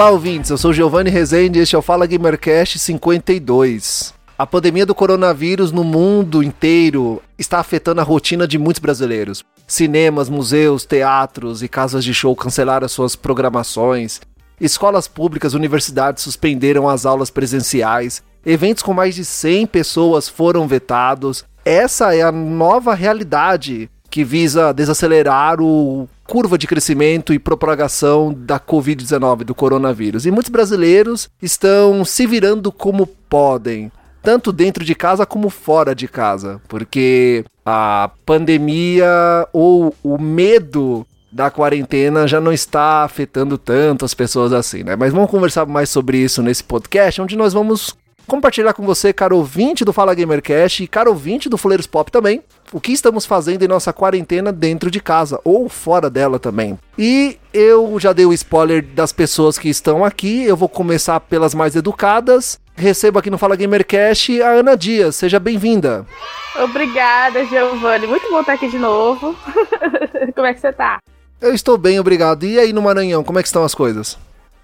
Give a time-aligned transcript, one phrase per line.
[0.00, 0.48] Olá, ouvintes.
[0.50, 4.14] Eu sou Giovanni Rezende e este é o Fala Gamercast 52.
[4.38, 9.44] A pandemia do coronavírus no mundo inteiro está afetando a rotina de muitos brasileiros.
[9.66, 14.22] Cinemas, museus, teatros e casas de show cancelaram suas programações.
[14.58, 18.22] Escolas públicas, universidades suspenderam as aulas presenciais.
[18.46, 21.44] Eventos com mais de 100 pessoas foram vetados.
[21.62, 28.60] Essa é a nova realidade que visa desacelerar o curva de crescimento e propagação da
[28.60, 30.26] Covid-19, do coronavírus.
[30.26, 33.90] E muitos brasileiros estão se virando como podem,
[34.22, 39.08] tanto dentro de casa como fora de casa, porque a pandemia
[39.52, 44.94] ou o medo da quarentena já não está afetando tanto as pessoas assim, né?
[44.94, 47.96] Mas vamos conversar mais sobre isso nesse podcast, onde nós vamos
[48.30, 52.44] compartilhar com você, caro ouvinte do Fala Gamercast e caro ouvinte do Fuleiros Pop também,
[52.72, 56.78] o que estamos fazendo em nossa quarentena dentro de casa ou fora dela também.
[56.96, 61.56] E eu já dei o spoiler das pessoas que estão aqui, eu vou começar pelas
[61.56, 62.60] mais educadas.
[62.76, 66.06] Recebo aqui no Fala Gamercast a Ana Dias, seja bem-vinda.
[66.54, 68.06] Obrigada, Giovanni.
[68.06, 69.34] Muito bom estar aqui de novo.
[70.36, 71.00] Como é que você tá?
[71.40, 72.46] Eu estou bem, obrigado.
[72.46, 74.16] E aí no Maranhão, como é que estão as coisas?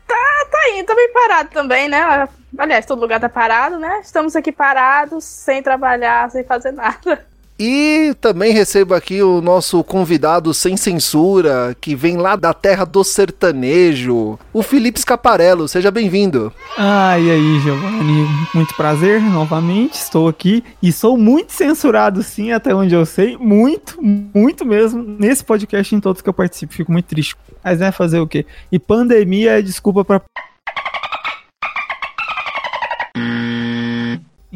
[0.06, 2.28] Tá indo, tá bem parado também, né?
[2.58, 4.00] Aliás, todo lugar tá parado, né?
[4.02, 7.24] Estamos aqui parados, sem trabalhar, sem fazer nada.
[7.58, 13.02] E também recebo aqui o nosso convidado sem censura, que vem lá da terra do
[13.02, 15.66] sertanejo, o Felipe Scaparello.
[15.66, 16.52] Seja bem-vindo.
[16.76, 18.26] Ah, e aí, Giovanni?
[18.52, 23.38] Muito prazer novamente, estou aqui e sou muito censurado, sim, até onde eu sei.
[23.38, 26.74] Muito, muito mesmo, nesse podcast em todos que eu participo.
[26.74, 27.34] Fico muito triste.
[27.64, 28.44] Mas é fazer o quê?
[28.70, 30.20] E pandemia é desculpa pra.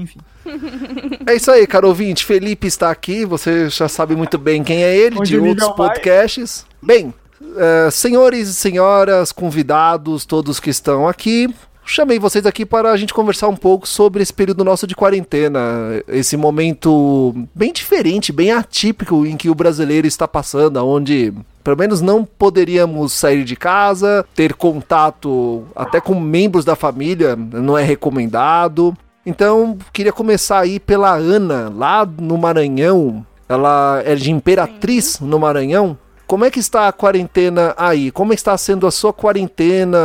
[0.00, 0.18] Enfim.
[1.26, 2.24] É isso aí, caro ouvinte.
[2.24, 5.74] Felipe está aqui, você já sabe muito bem quem é ele, Onde de outros nível
[5.76, 5.88] vai.
[5.88, 6.64] podcasts.
[6.82, 7.12] Bem,
[7.56, 11.52] eh, senhores e senhoras, convidados, todos que estão aqui,
[11.84, 15.60] chamei vocês aqui para a gente conversar um pouco sobre esse período nosso de quarentena,
[16.06, 21.32] esse momento bem diferente, bem atípico em que o brasileiro está passando, onde
[21.64, 27.76] pelo menos não poderíamos sair de casa, ter contato até com membros da família não
[27.76, 28.96] é recomendado.
[29.24, 33.24] Então, queria começar aí pela Ana, lá no Maranhão.
[33.48, 35.98] Ela é de Imperatriz, no Maranhão.
[36.26, 38.12] Como é que está a quarentena aí?
[38.12, 39.98] Como está sendo a sua quarentena?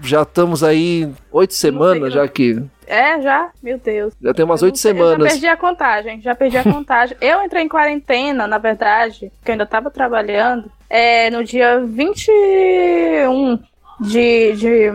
[0.00, 3.50] Já estamos aí oito semanas, já que É, já?
[3.60, 4.14] Meu Deus.
[4.22, 5.32] já tem umas oito Eu já semanas.
[5.32, 7.16] perdi a contagem, já perdi a contagem.
[7.20, 13.58] eu entrei em quarentena, na verdade, porque eu ainda tava trabalhando, é, no dia 21
[14.00, 14.92] de, de,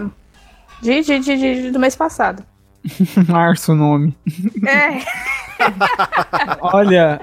[0.81, 2.41] de, de, de- de- do mês passado.
[3.27, 4.15] Março o nome.
[4.65, 4.99] É,
[6.61, 7.19] Olha,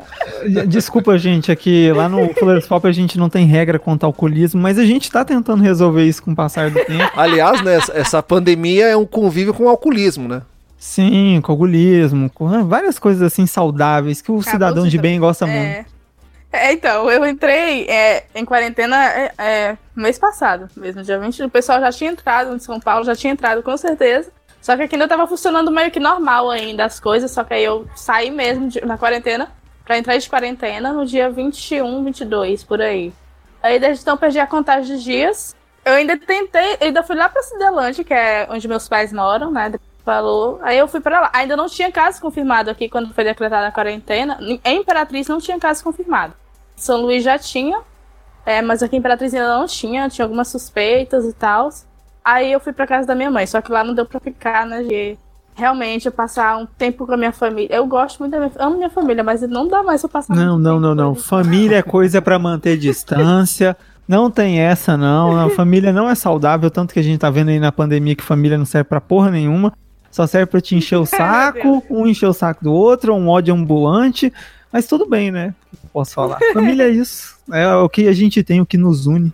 [0.67, 4.61] desculpa, gente, aqui lá no Fuleiros Pop a gente não tem regra quanto ao alcoolismo,
[4.61, 7.11] mas a gente tá tentando resolver isso com o passar do tempo.
[7.17, 10.43] Aliás, né, essa- pandemia é um convívio com o alcoolismo, né?
[10.79, 15.47] Sim, com alcoolismo, com ah, várias coisas assim saudáveis que o cidadão de bem gosta
[15.47, 15.59] muito.
[15.59, 15.85] é.
[16.53, 21.43] É, então, eu entrei é, em quarentena é, é, mês passado mesmo, dia 20.
[21.43, 24.31] O pessoal já tinha entrado em São Paulo, já tinha entrado com certeza.
[24.67, 27.63] Só que aqui ainda tava funcionando meio que normal ainda as coisas, só que aí
[27.63, 29.49] eu saí mesmo de- na quarentena
[29.85, 33.13] pra entrar de quarentena no dia 21, 22, por aí.
[33.63, 35.55] Aí desde então perdi a contagem de dias.
[35.85, 39.73] Eu ainda tentei, ainda fui lá pra Cidelândia, que é onde meus pais moram, né?
[40.05, 40.59] Falou.
[40.61, 41.31] Aí eu fui pra lá.
[41.33, 44.37] Ainda não tinha caso confirmado aqui quando foi decretada a quarentena.
[44.65, 46.35] Em Imperatriz não tinha caso confirmado.
[46.75, 47.83] São Luís já tinha,
[48.45, 51.71] é, mas aqui em Imperatriz ainda não tinha, tinha algumas suspeitas e tal.
[52.27, 54.67] Aí eu fui pra casa da minha mãe, só que lá não deu pra ficar,
[54.67, 54.83] né?
[54.83, 55.17] De
[55.55, 57.77] realmente eu passar um tempo com a minha família.
[57.77, 60.59] Eu gosto muito da minha, amo minha família, mas não dá mais pra passar Não,
[60.59, 61.15] não, não, não.
[61.15, 63.77] Família é coisa pra manter distância.
[64.09, 65.39] Não tem essa, não.
[65.39, 68.25] A família não é saudável, tanto que a gente tá vendo aí na pandemia que
[68.25, 69.73] família não serve pra porra nenhuma.
[70.11, 73.55] Só serve pra te encher o saco, um encher o saco do outro, um ódio
[73.55, 74.33] ambulante.
[74.73, 75.55] Mas tudo bem, né?
[75.73, 76.41] Eu Posso falar.
[76.53, 77.37] Família é isso.
[77.53, 79.33] É o que a gente tem, o que nos une.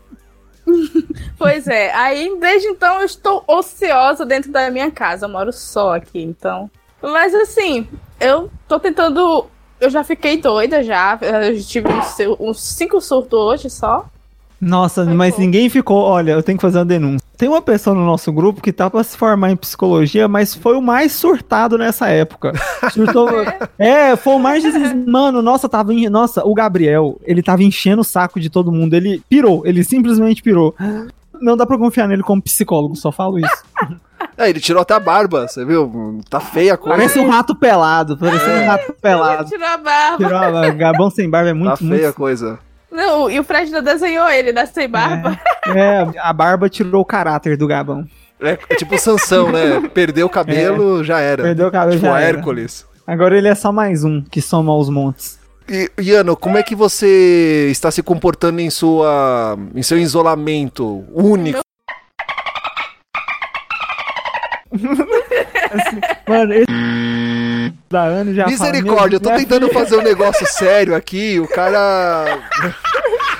[1.38, 5.26] Pois é, aí desde então eu estou ociosa dentro da minha casa.
[5.26, 6.70] Eu moro só aqui, então.
[7.02, 7.88] Mas assim,
[8.20, 9.46] eu tô tentando.
[9.80, 11.18] Eu já fiquei doida já.
[11.20, 14.06] Eu tive uns, uns cinco surtos hoje só.
[14.60, 15.98] Nossa, mas ninguém ficou.
[16.02, 17.26] Olha, eu tenho que fazer uma denúncia.
[17.37, 20.76] Tem uma pessoa no nosso grupo que tá pra se formar em psicologia, mas foi
[20.76, 22.52] o mais surtado nessa época.
[22.93, 23.29] Surtou,
[23.79, 24.62] é, foi o mais.
[25.06, 25.93] Mano, nossa, tava.
[25.93, 28.94] en- Nossa, o Gabriel, ele tava enchendo o saco de todo mundo.
[28.94, 30.75] Ele pirou, ele simplesmente pirou.
[31.40, 33.64] Não dá pra confiar nele como psicólogo, só falo isso.
[34.38, 36.20] É, ele tirou até a barba, você viu?
[36.31, 36.96] Tá feia a coisa.
[36.96, 39.49] Parece um rato pelado, parece um rato pelado.
[39.49, 40.17] Tirou a barba.
[40.17, 42.14] Tirou a Gabão sem barba é Tá muito, feia a muito.
[42.14, 42.58] coisa.
[42.92, 44.66] Não, e o Fred ainda desenhou ele, né?
[44.66, 45.40] Sem barba.
[45.66, 48.06] É, a barba tirou o caráter do Gabão.
[48.40, 49.88] É, é tipo Sansão, né?
[49.94, 51.42] Perdeu o cabelo, já era.
[51.42, 52.36] Perdeu o cabelo, tipo já era.
[52.36, 52.86] Hércules.
[53.06, 55.40] Agora ele é só mais um que soma aos montes.
[55.68, 61.60] E, Iano, como é que você está se comportando em sua em seu isolamento único?
[66.28, 66.66] Mano, esse
[67.90, 72.38] da ano já fala, Misericórdia, eu tô tentando fazer um negócio sério aqui, o cara.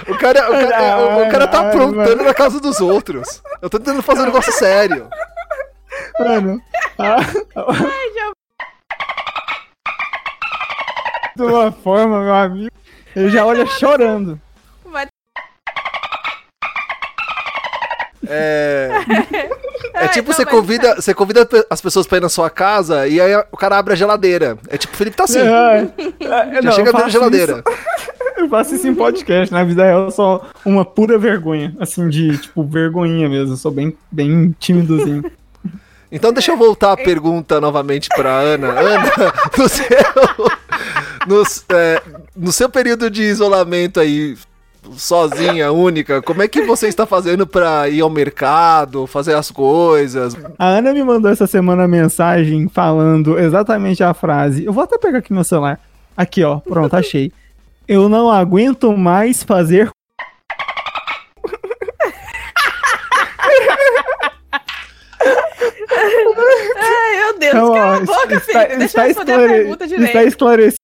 [0.09, 3.41] O cara, o cara, o cara tá aprontando na casa dos outros.
[3.61, 5.09] Eu tô tentando fazer um negócio sério.
[6.19, 6.61] Mano.
[6.99, 7.17] a-
[11.37, 12.71] De uma forma, meu amigo.
[13.17, 14.41] Ele já olha chorando.
[14.85, 15.07] Vai
[19.95, 20.05] É.
[20.05, 23.21] É tipo, não, você convida, você convida as pessoas pra ir na sua casa e
[23.21, 24.59] aí o cara abre a geladeira.
[24.69, 25.41] É tipo, o Felipe tá assim.
[25.41, 25.89] É,
[26.21, 27.63] é, Já chega dentro da geladeira.
[28.37, 32.37] Eu faço isso em podcast, na vida real eu sou uma pura vergonha, assim, de,
[32.39, 35.31] tipo, vergonhinha mesmo, eu sou bem, bem tímidozinho.
[36.15, 38.69] Então deixa eu voltar a pergunta novamente pra Ana.
[38.79, 39.13] Ana,
[39.57, 39.87] no seu,
[41.27, 41.43] no,
[41.75, 42.03] é,
[42.37, 44.37] no seu período de isolamento aí,
[44.97, 50.37] sozinha, única, como é que você está fazendo pra ir ao mercado, fazer as coisas?
[50.59, 55.19] A Ana me mandou essa semana mensagem falando exatamente a frase, eu vou até pegar
[55.19, 55.81] aqui meu celular,
[56.17, 57.33] aqui ó, pronto, achei.
[57.87, 59.91] Eu não aguento mais fazer
[66.77, 68.79] Ai, meu Deus, Então, cala ó, a boca, está, filho.
[68.79, 70.07] Deixa está eu responder a pergunta direito.
[70.07, 70.77] está esclarecido.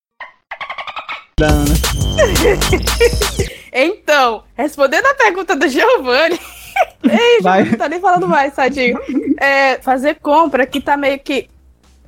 [3.71, 6.39] Então, respondendo a pergunta do Giovanni.
[7.03, 8.99] Ei, não tá nem falando mais, tadinho.
[9.37, 11.49] É, fazer compra que tá meio que.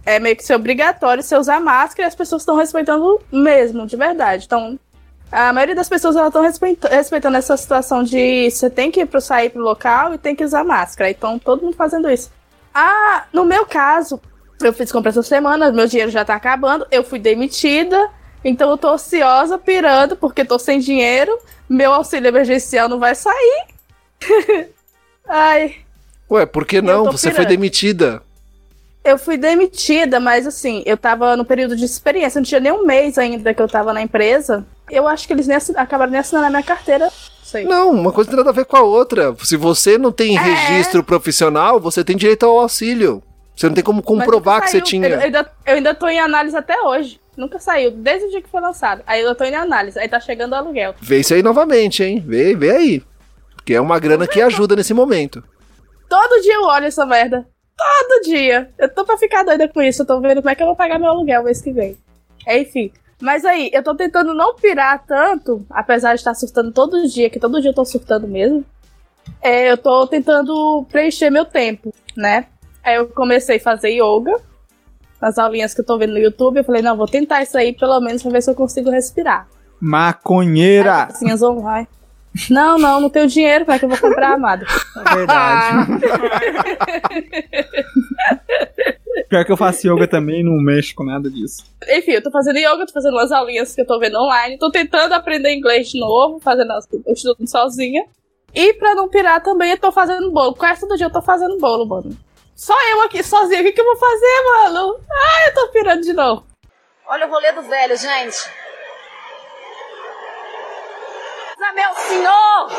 [0.06, 3.96] É meio que ser obrigatório você usar máscara e as pessoas estão respeitando mesmo, de
[3.96, 4.46] verdade.
[4.46, 4.80] Então,
[5.32, 9.50] a maioria das pessoas estão respeitando essa situação de você tem que ir pro, sair
[9.50, 11.12] pro local e tem que usar máscara.
[11.12, 12.32] Então, todo mundo fazendo isso.
[12.74, 14.20] Ah, no meu caso,
[14.62, 18.10] eu fiz compra essa semana, meu dinheiro já tá acabando, eu fui demitida,
[18.44, 21.38] então eu tô ociosa, pirando, porque tô sem dinheiro,
[21.70, 23.66] meu auxílio emergencial não vai sair.
[25.28, 25.76] Ai,
[26.30, 27.06] Ué, por que não?
[27.06, 27.50] Você foi pirando.
[27.50, 28.24] demitida.
[29.04, 32.86] eu fui demitida, mas assim, eu tava no período de experiência, não tinha nem um
[32.86, 34.66] mês ainda que eu tava na empresa.
[34.90, 37.10] Eu acho que eles nem assin- acabaram nem assinando a minha carteira.
[37.44, 37.66] Sei.
[37.66, 39.36] Não, uma coisa não tem nada a ver com a outra.
[39.44, 40.42] Se você não tem É.
[40.42, 43.22] registro profissional, você tem direito ao auxílio.
[43.56, 45.08] Você não tem como comprovar que você tinha.
[45.08, 47.20] Eu, eu ainda, eu ainda tô em análise até hoje.
[47.42, 49.02] Nunca saiu, desde o dia que foi lançado.
[49.08, 50.94] Aí eu tô em análise, aí tá chegando o aluguel.
[51.02, 52.24] Vê isso aí novamente, hein?
[52.24, 53.04] Vê, vê aí.
[53.56, 55.44] Porque é uma grana que ajuda nesse momento.
[56.08, 57.48] Todo dia eu olho essa merda.
[57.76, 58.72] Todo dia.
[58.78, 60.04] Eu tô pra ficar doida com isso.
[60.04, 61.98] Eu tô vendo como é que eu vou pagar meu aluguel mês que vem.
[62.48, 62.92] Enfim.
[63.20, 67.40] Mas aí, eu tô tentando não pirar tanto, apesar de estar surtando todo dia, que
[67.40, 68.64] todo dia eu tô surtando mesmo.
[69.42, 72.46] É, eu tô tentando preencher meu tempo, né?
[72.84, 74.40] Aí eu comecei a fazer yoga.
[75.22, 77.74] Nas aulinhas que eu tô vendo no YouTube, eu falei, não, vou tentar isso aí
[77.74, 79.48] pelo menos pra ver se eu consigo respirar.
[79.80, 81.04] Maconheira!
[81.04, 81.88] Assim, online.
[82.50, 84.66] Não, não, não tenho dinheiro, é que eu vou comprar, amado?
[84.66, 85.92] É verdade.
[89.28, 91.64] Pior que eu faço yoga também e não mexo com nada disso.
[91.90, 94.72] Enfim, eu tô fazendo yoga, tô fazendo umas aulinhas que eu tô vendo online, tô
[94.72, 98.06] tentando aprender inglês de novo, fazendo as, eu estudo sozinha.
[98.54, 100.56] E pra não pirar também, eu tô fazendo bolo.
[100.56, 102.18] Quase todo dia eu tô fazendo bolo, mano.
[102.62, 105.00] Só eu aqui sozinha, o que, que eu vou fazer, mano?
[105.10, 106.46] Ai, eu tô pirando de novo.
[107.08, 108.38] Olha o rolê do velho, gente.
[111.60, 112.72] Ah, meu senhor!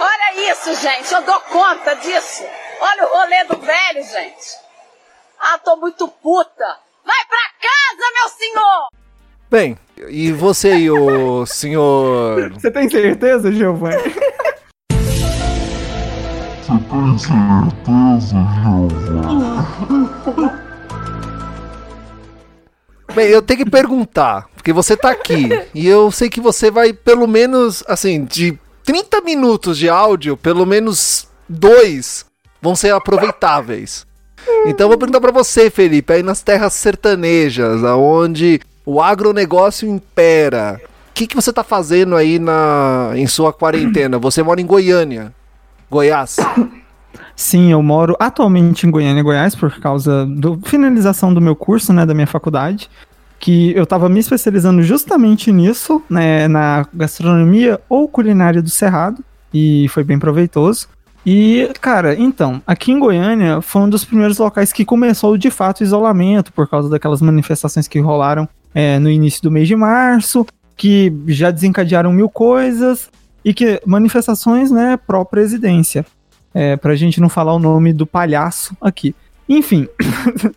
[0.00, 1.14] Olha isso, gente.
[1.14, 2.42] Eu dou conta disso.
[2.80, 4.58] Olha o rolê do velho, gente.
[5.38, 6.76] Ah, tô muito puta.
[7.04, 8.88] Vai pra casa, meu senhor!
[9.48, 9.78] Bem,
[10.08, 12.50] e você e o senhor.
[12.54, 14.02] Você tem certeza, Giovanni?
[23.14, 26.92] Bem, eu tenho que perguntar, porque você tá aqui e eu sei que você vai,
[26.92, 32.26] pelo menos, assim, de 30 minutos de áudio, pelo menos dois
[32.60, 34.04] vão ser aproveitáveis.
[34.66, 40.80] Então vou perguntar pra você, Felipe, aí nas terras sertanejas, aonde o agronegócio impera,
[41.10, 44.18] o que, que você tá fazendo aí na, em sua quarentena?
[44.18, 45.32] Você mora em Goiânia,
[45.88, 46.36] Goiás.
[47.36, 52.06] Sim, eu moro atualmente em Goiânia, Goiás, por causa da finalização do meu curso, né,
[52.06, 52.88] da minha faculdade,
[53.40, 59.22] que eu estava me especializando justamente nisso, né, na gastronomia ou culinária do Cerrado,
[59.52, 60.88] e foi bem proveitoso.
[61.26, 65.80] E, cara, então, aqui em Goiânia foi um dos primeiros locais que começou de fato
[65.80, 70.46] o isolamento, por causa daquelas manifestações que rolaram é, no início do mês de março,
[70.76, 73.08] que já desencadearam mil coisas,
[73.44, 76.06] e que manifestações, né, pró-presidência.
[76.54, 79.14] É, pra gente não falar o nome do palhaço aqui.
[79.48, 79.86] Enfim,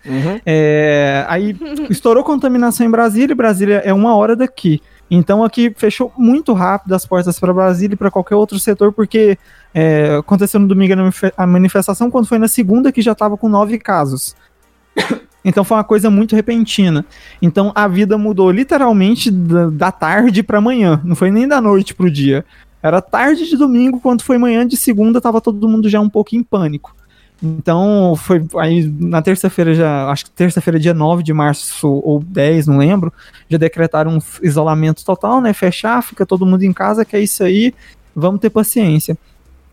[0.06, 0.40] Uhum.
[0.46, 1.58] é, aí
[1.90, 4.82] estourou contaminação em Brasília, e Brasília é uma hora daqui.
[5.10, 9.38] Então aqui fechou muito rápido as portas para Brasília e para qualquer outro setor, porque
[9.74, 13.36] é, aconteceu no domingo a manife- a manifestação, quando foi na segunda que já estava
[13.38, 14.36] com nove casos.
[15.44, 17.06] Então foi uma coisa muito repentina.
[17.42, 21.94] Então a vida mudou literalmente da, da tarde para manhã, não foi nem da noite
[21.94, 22.44] pro dia.
[22.82, 26.36] Era tarde de domingo, quando foi manhã de segunda, tava todo mundo já um pouco
[26.36, 26.96] em pânico.
[27.42, 32.68] Então, foi aí na terça-feira já, acho que terça-feira, dia 9 de março ou 10,
[32.68, 33.14] não lembro,
[33.48, 35.54] já decretaram um isolamento total, né?
[35.54, 37.74] Fechar, fica todo mundo em casa, que é isso aí,
[38.16, 39.18] vamos ter paciência.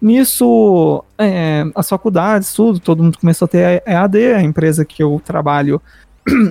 [0.00, 5.20] Nisso, é, as faculdades, tudo, todo mundo começou a ter EAD, a empresa que eu
[5.25, 5.80] trabalho,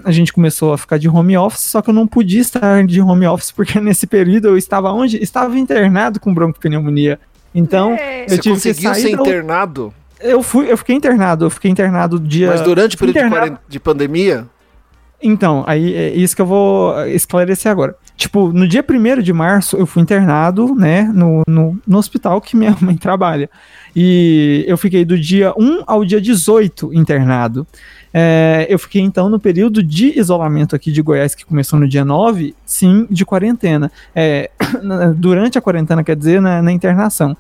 [0.04, 3.02] a gente começou a ficar de home office, só que eu não podia estar de
[3.02, 5.18] home office porque nesse período eu estava onde?
[5.22, 7.20] Estava internado com broncopneumonia.
[7.56, 8.24] Então, É.
[8.26, 9.94] eu Você tive que conseguiu sair ser da- internado?
[10.20, 12.48] eu fui, eu fiquei internado, eu fiquei internado dia.
[12.50, 14.46] Mas durante o período de, internado- de pandemia?
[15.26, 17.96] Então, aí é isso que eu vou esclarecer agora.
[18.18, 22.58] Tipo, no dia 1 de março eu fui internado, né, no, no, no hospital que
[22.58, 23.50] minha mãe trabalha.
[23.96, 27.66] E eu fiquei do dia 1 ao dia 18 internado.
[28.14, 32.06] É, eu fiquei então no período de isolamento aqui de Goiás, que começou no dia
[32.06, 33.92] 9, sim, de quarentena.
[34.16, 34.52] É,
[35.18, 37.36] durante a quarentena, quer dizer, na, na internação.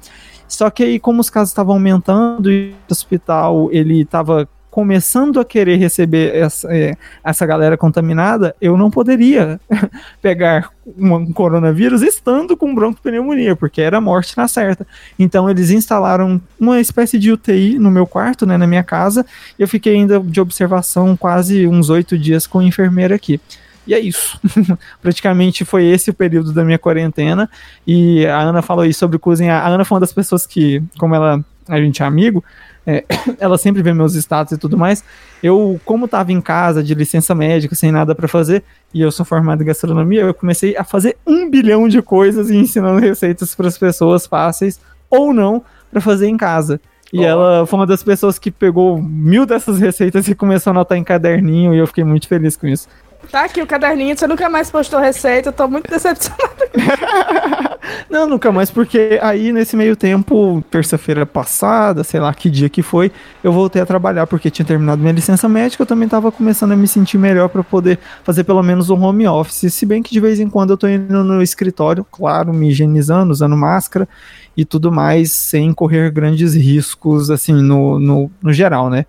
[0.48, 5.46] Só que aí, como os casos estavam aumentando e o hospital ele estava começando a
[5.46, 9.62] querer receber essa, é, essa galera contaminada, eu não poderia
[10.20, 14.88] pegar um, coronavírus estando com broncopneumonia, porque era morte na certa.
[15.20, 19.24] Então eles instalaram uma espécie de UTI no meu quarto, né, na minha casa,
[19.60, 23.40] e eu fiquei ainda de observação quase uns oito dias com a enfermeira aqui.
[23.86, 24.40] E é isso.
[25.04, 27.48] Praticamente foi esse o período da minha quarentena.
[27.86, 29.64] E a Ana falou aí sobre cozinhar.
[29.64, 32.44] A Ana foi uma das pessoas que, como ela, a gente é amigo,
[32.86, 33.04] é,
[33.40, 35.04] ela sempre vê meus status e tudo mais.
[35.42, 39.26] Eu, como tava em casa de licença médica, sem nada para fazer, e eu sou
[39.26, 43.68] formado em gastronomia, eu comecei a fazer um bilhão de coisas e ensinando receitas para
[43.68, 44.80] as pessoas fáceis
[45.10, 46.80] ou não para fazer em casa.
[47.12, 47.24] E Ó.
[47.24, 51.04] ela foi uma das pessoas que pegou mil dessas receitas e começou a anotar em
[51.04, 52.88] caderninho, e eu fiquei muito feliz com isso.
[53.32, 56.70] Tá aqui o caderninho, você nunca mais postou receita, eu tô muito decepcionada.
[58.10, 62.82] Não, nunca mais, porque aí nesse meio tempo, terça-feira passada, sei lá que dia que
[62.82, 63.12] foi,
[63.44, 66.76] eu voltei a trabalhar porque tinha terminado minha licença médica, eu também tava começando a
[66.76, 70.20] me sentir melhor para poder fazer pelo menos um home office, se bem que de
[70.20, 74.08] vez em quando eu tô indo no escritório, claro, me higienizando, usando máscara
[74.56, 79.06] e tudo mais, sem correr grandes riscos, assim, no, no, no geral, né?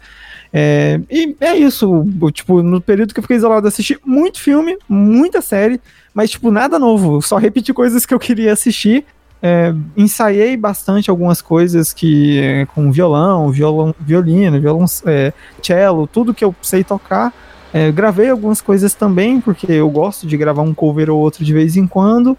[0.53, 5.43] É, e é isso, tipo, no período que eu fiquei isolado, assisti muito filme, muita
[5.43, 5.81] série,
[6.15, 9.05] mas, tipo, nada novo, só repeti coisas que eu queria assistir.
[9.47, 16.43] É, ensaiei bastante algumas coisas que com violão, violão, violino, violão, é, cello, tudo que
[16.43, 17.31] eu sei tocar.
[17.71, 21.53] É, gravei algumas coisas também, porque eu gosto de gravar um cover ou outro de
[21.53, 22.39] vez em quando.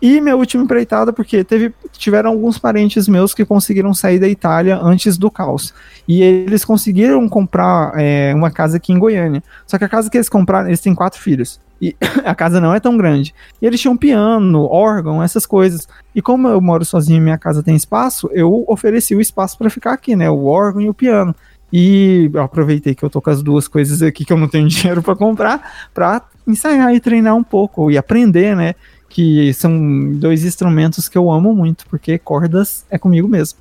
[0.00, 4.78] E minha última empreitada, porque teve, tiveram alguns parentes meus que conseguiram sair da Itália
[4.80, 5.74] antes do caos.
[6.06, 9.42] E eles conseguiram comprar é, uma casa aqui em Goiânia.
[9.66, 11.60] Só que a casa que eles compraram, eles têm quatro filhos.
[11.80, 13.34] E a casa não é tão grande.
[13.60, 15.88] E eles tinham piano, órgão, essas coisas.
[16.14, 19.70] E como eu moro sozinho e minha casa tem espaço, eu ofereci o espaço para
[19.70, 20.30] ficar aqui, né?
[20.30, 21.34] O órgão e o piano.
[21.72, 24.66] E eu aproveitei que eu tô com as duas coisas aqui que eu não tenho
[24.68, 28.74] dinheiro para comprar, para ensaiar e treinar um pouco e aprender, né?
[29.08, 33.58] Que são dois instrumentos que eu amo muito, porque cordas é comigo mesmo.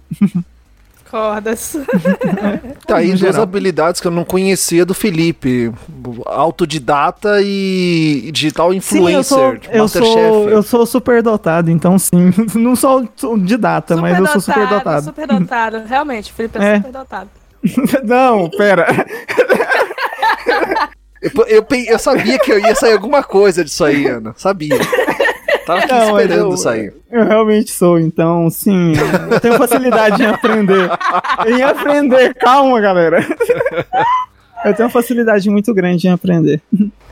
[1.09, 1.77] Cordas.
[2.85, 3.41] Tá aí duas geral.
[3.41, 5.71] habilidades que eu não conhecia do Felipe:
[6.25, 9.15] autodidata e digital influencer.
[9.17, 10.51] eu sou, eu sou, Masterchef.
[10.53, 12.31] eu sou super dotado, então sim.
[12.55, 13.05] Não sou
[13.37, 15.03] didata, mas eu sou super dotado.
[15.05, 16.75] Superdotado, realmente, Felipe é, É.
[16.77, 17.29] superdotado.
[18.03, 18.87] Não, pera.
[21.21, 24.33] Eu, eu, eu sabia que eu ia sair alguma coisa disso aí, Ana.
[24.37, 24.77] Sabia.
[25.67, 26.93] Tava aqui Não, esperando eu- sair.
[27.11, 28.93] Eu realmente sou, então sim.
[29.29, 30.89] Eu tenho facilidade em aprender.
[31.45, 33.25] Em aprender, calma, galera.
[34.65, 36.61] Eu tenho facilidade muito grande em aprender.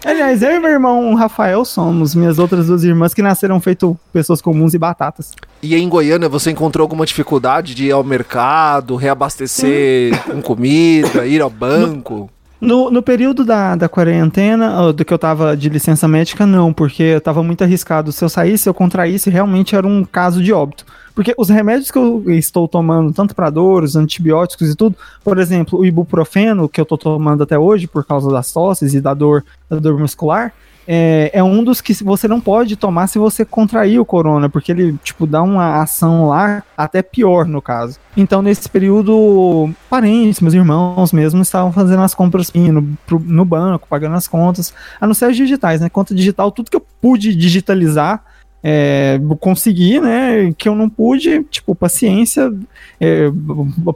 [0.04, 4.42] Aliás, eu e meu irmão Rafael somos minhas outras duas irmãs que nasceram feito pessoas
[4.42, 5.32] comuns e batatas.
[5.62, 11.26] E aí, em Goiânia, você encontrou alguma dificuldade de ir ao mercado, reabastecer com comida,
[11.26, 12.30] ir ao banco?
[12.60, 16.72] No, no período da, da quarentena, ó, do que eu tava de licença médica, não,
[16.72, 18.12] porque eu tava muito arriscado.
[18.12, 20.86] Se eu saísse, eu contraísse, realmente era um caso de óbito.
[21.14, 25.38] Porque os remédios que eu estou tomando, tanto para dor, os antibióticos e tudo, por
[25.38, 29.14] exemplo, o ibuprofeno, que eu tô tomando até hoje por causa das tosses e da
[29.14, 30.54] dor, da dor muscular,
[30.88, 34.72] é, é, um dos que você não pode tomar se você contrair o corona, porque
[34.72, 38.00] ele, tipo, dá uma ação lá até pior no caso.
[38.16, 44.16] Então, nesse período, parentes, meus irmãos mesmo, estavam fazendo as compras no, no banco, pagando
[44.16, 45.90] as contas, a não ser as digitais, né?
[45.90, 48.24] Conta digital, tudo que eu pude digitalizar,
[48.64, 50.54] é, consegui, né?
[50.58, 52.54] Que eu não pude, tipo, paciência,
[53.00, 53.32] é,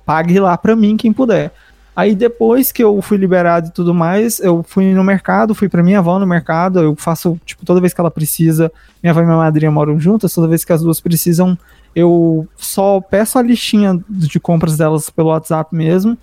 [0.06, 1.52] pague lá para mim quem puder.
[1.96, 5.84] Aí depois que eu fui liberado e tudo mais, eu fui no mercado, fui para
[5.84, 8.72] minha avó no mercado, eu faço, tipo, toda vez que ela precisa,
[9.04, 11.58] minha avó e minha madrinha moram juntas, toda vez que as duas precisam,
[11.96, 16.18] eu só peço a listinha de compras delas pelo WhatsApp mesmo.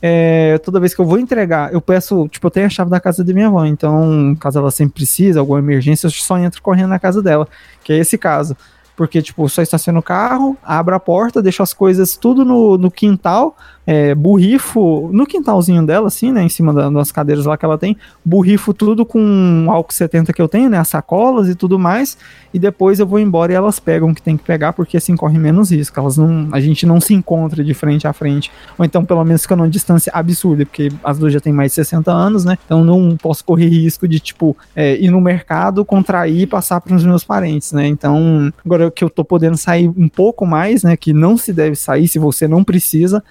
[0.00, 3.00] É, toda vez que eu vou entregar, eu peço, tipo, eu tenho a chave da
[3.00, 6.88] casa de minha avó, então, caso ela sempre precise, alguma emergência, eu só entro correndo
[6.88, 7.46] na casa dela,
[7.84, 8.56] que é esse caso.
[9.02, 12.88] Porque, tipo, só estaciona o carro, abre a porta, deixa as coisas tudo no, no
[12.88, 16.44] quintal, é, burrifo no quintalzinho dela, assim, né?
[16.44, 20.40] Em cima da, das cadeiras lá que ela tem, burrifo tudo com álcool 70 que
[20.40, 20.78] eu tenho, né?
[20.78, 22.16] As sacolas e tudo mais.
[22.54, 25.16] E depois eu vou embora e elas pegam o que tem que pegar, porque assim
[25.16, 25.98] corre menos risco.
[25.98, 28.52] Elas não, a gente não se encontra de frente a frente.
[28.78, 31.76] Ou então, pelo menos, fica numa distância absurda, porque as duas já têm mais de
[31.76, 32.56] 60 anos, né?
[32.64, 36.94] Então não posso correr risco de, tipo, é, ir no mercado, contrair e passar para
[36.94, 37.88] os meus parentes, né?
[37.88, 40.96] Então, agora que eu tô podendo sair um pouco mais, né?
[40.96, 43.22] Que não se deve sair se você não precisa,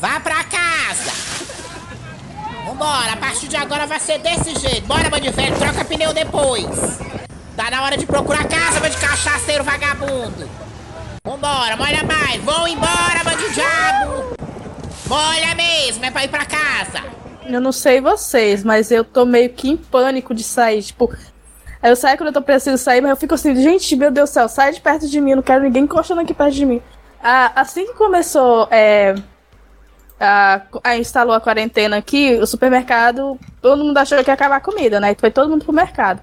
[0.00, 1.12] Vá pra casa!
[2.64, 4.86] Vambora, a partir de agora vai ser desse jeito.
[4.86, 6.64] Bora, bando velho, troca pneu depois.
[7.54, 10.48] Tá na hora de procurar casa, de cachaceiro vagabundo.
[11.22, 12.42] Vambora, molha mais.
[12.42, 14.34] Vão embora, de diabo.
[15.06, 17.04] Molha mesmo, é pra ir pra casa.
[17.44, 20.82] Eu não sei vocês, mas eu tô meio que em pânico de sair.
[20.82, 21.14] Tipo,
[21.82, 24.32] eu saio quando eu tô precisando sair, mas eu fico assim, gente, meu Deus do
[24.32, 26.82] céu, sai de perto de mim, não quero ninguém encostando aqui perto de mim.
[27.22, 29.14] Ah, assim que começou é,
[30.18, 34.60] a, a, instalou a quarentena aqui, o supermercado, todo mundo achou que ia acabar a
[34.60, 35.14] comida, né?
[35.18, 36.20] Foi todo mundo pro mercado.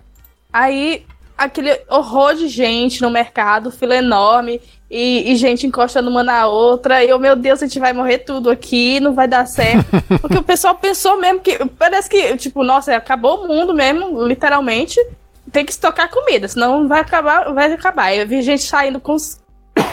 [0.53, 6.47] Aí, aquele horror de gente no mercado, fila enorme, e, e, gente encostando uma na
[6.47, 9.85] outra, e eu, meu Deus, a gente vai morrer tudo aqui, não vai dar certo.
[10.21, 14.99] Porque o pessoal pensou mesmo que, parece que, tipo, nossa, acabou o mundo mesmo, literalmente.
[15.51, 18.13] Tem que estocar comida, senão vai acabar, vai acabar.
[18.13, 19.15] Eu vi gente saindo com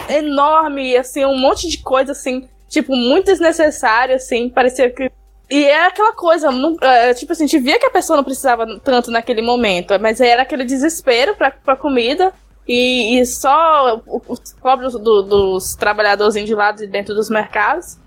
[0.09, 5.11] enorme, assim, um monte de coisa, assim, tipo, muito desnecessário, assim, parecia que.
[5.49, 8.23] E é aquela coisa, não, é, tipo assim, a gente via que a pessoa não
[8.23, 12.33] precisava tanto naquele momento, mas era aquele desespero pra, pra comida.
[12.67, 17.99] E, e só os pobres do, dos trabalhadores de lá de dentro dos mercados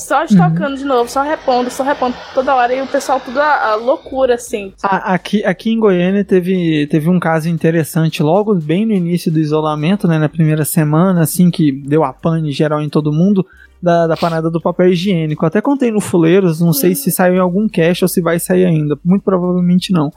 [0.00, 0.76] só estocando uhum.
[0.76, 4.34] de novo, só repondo, só repondo toda hora e o pessoal tudo a, a loucura,
[4.34, 4.72] assim.
[4.82, 10.08] aqui, aqui em Goiânia teve, teve um caso interessante logo bem no início do isolamento,
[10.08, 10.18] né?
[10.18, 13.46] Na primeira semana, assim, que deu a pane geral em todo mundo
[13.82, 15.46] da, da parada do papel higiênico.
[15.46, 18.64] Até contei no Fuleiros, não sei se saiu em algum cache ou se vai sair
[18.64, 18.98] ainda.
[19.04, 20.10] Muito provavelmente não.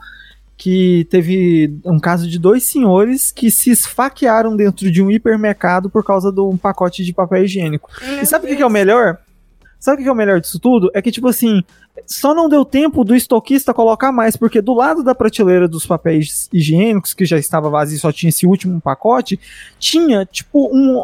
[0.56, 6.04] Que teve um caso de dois senhores que se esfaquearam dentro de um hipermercado por
[6.04, 7.90] causa de um pacote de papel higiênico.
[8.00, 9.18] Meu e sabe o que, que é o melhor?
[9.78, 10.90] Sabe o que é o melhor disso tudo?
[10.94, 11.62] É que, tipo assim,
[12.06, 16.48] só não deu tempo do estoquista colocar mais, porque do lado da prateleira dos papéis
[16.52, 19.38] higiênicos, que já estava vazio, só tinha esse último pacote,
[19.78, 20.98] tinha, tipo, um,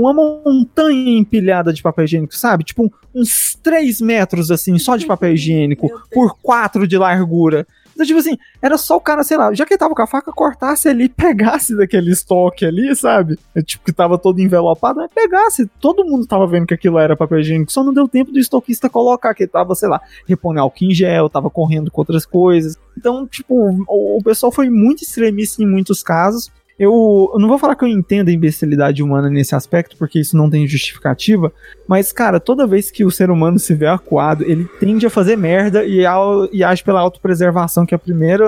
[0.00, 2.64] uma montanha empilhada de papel higiênico, sabe?
[2.64, 7.66] Tipo, uns 3 metros, assim, só de papel higiênico, por 4 de largura.
[7.98, 10.06] Então, tipo assim, era só o cara, sei lá, já que ele tava com a
[10.06, 13.36] faca, cortasse ali, pegasse daquele estoque ali, sabe?
[13.56, 15.66] É, tipo, que tava todo envelopado, mas pegasse.
[15.80, 18.88] Todo mundo tava vendo que aquilo era papel higiênico, só não deu tempo do estoquista
[18.88, 22.76] colocar, que ele tava, sei lá, repondo álcool em gel, tava correndo com outras coisas.
[22.96, 23.52] Então, tipo,
[23.88, 26.52] o, o pessoal foi muito extremista em muitos casos.
[26.78, 30.36] Eu, eu, não vou falar que eu entendo a imbecilidade humana nesse aspecto, porque isso
[30.36, 31.52] não tem justificativa,
[31.88, 35.36] mas, cara, toda vez que o ser humano se vê acuado, ele tende a fazer
[35.36, 36.04] merda e,
[36.52, 38.44] e age pela autopreservação, que é o primeiro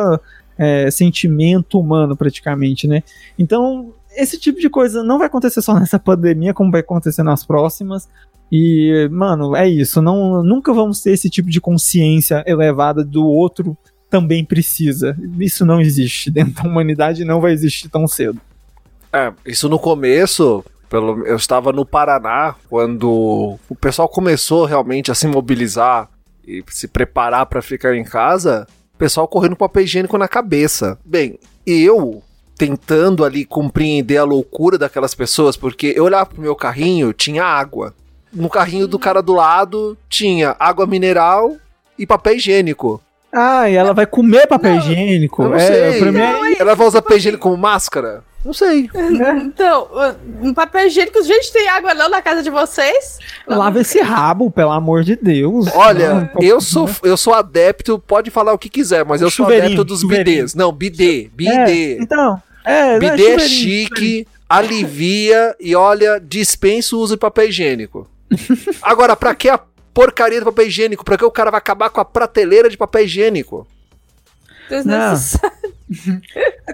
[0.57, 3.03] é, sentimento humano, praticamente, né?
[3.37, 7.45] Então, esse tipo de coisa não vai acontecer só nessa pandemia, como vai acontecer nas
[7.45, 8.09] próximas.
[8.53, 10.03] E, mano, é isso.
[10.03, 13.77] Não, nunca vamos ter esse tipo de consciência elevada do outro
[14.11, 15.17] também precisa.
[15.39, 16.29] Isso não existe.
[16.33, 18.41] Dentro da humanidade não vai existir tão cedo.
[19.13, 25.15] É, isso no começo, pelo, eu estava no Paraná quando o pessoal começou realmente a
[25.15, 26.09] se mobilizar
[26.47, 28.67] e se preparar para ficar em casa.
[28.99, 30.99] pessoal correndo com papel higiênico na cabeça.
[31.05, 32.23] Bem, eu
[32.57, 37.95] tentando ali compreender a loucura daquelas pessoas, porque eu olhava pro meu carrinho, tinha água.
[38.31, 41.57] No carrinho do cara do lado tinha água mineral
[41.99, 43.01] e papel higiênico.
[43.33, 45.43] Ah, e ela vai comer papel higiênico.
[45.45, 45.61] Eu não é,
[45.93, 46.01] sei.
[46.01, 48.25] pra mim é- Não, é- Ela vai usar papel higiênico como máscara?
[48.45, 48.89] Não sei.
[49.45, 49.89] Então,
[50.43, 53.19] um papel higiênico, gente, tem água não na casa de vocês?
[53.47, 55.67] lava esse rabo, pelo amor de Deus.
[55.75, 59.47] Olha, Não, eu sou, eu sou adepto, pode falar o que quiser, mas eu sou
[59.47, 60.55] adepto dos bidês.
[60.55, 61.99] Não, bidê, É, bidê.
[62.01, 63.49] então, é, não, Bidê é chuveirinho.
[63.49, 68.09] chique, alivia e olha, dispensa o uso de papel higiênico.
[68.81, 69.59] Agora, pra que a
[69.95, 71.05] porcaria do papel higiênico?
[71.05, 73.67] Pra que o cara vai acabar com a prateleira de papel higiênico?
[74.69, 75.51] Desnecessário.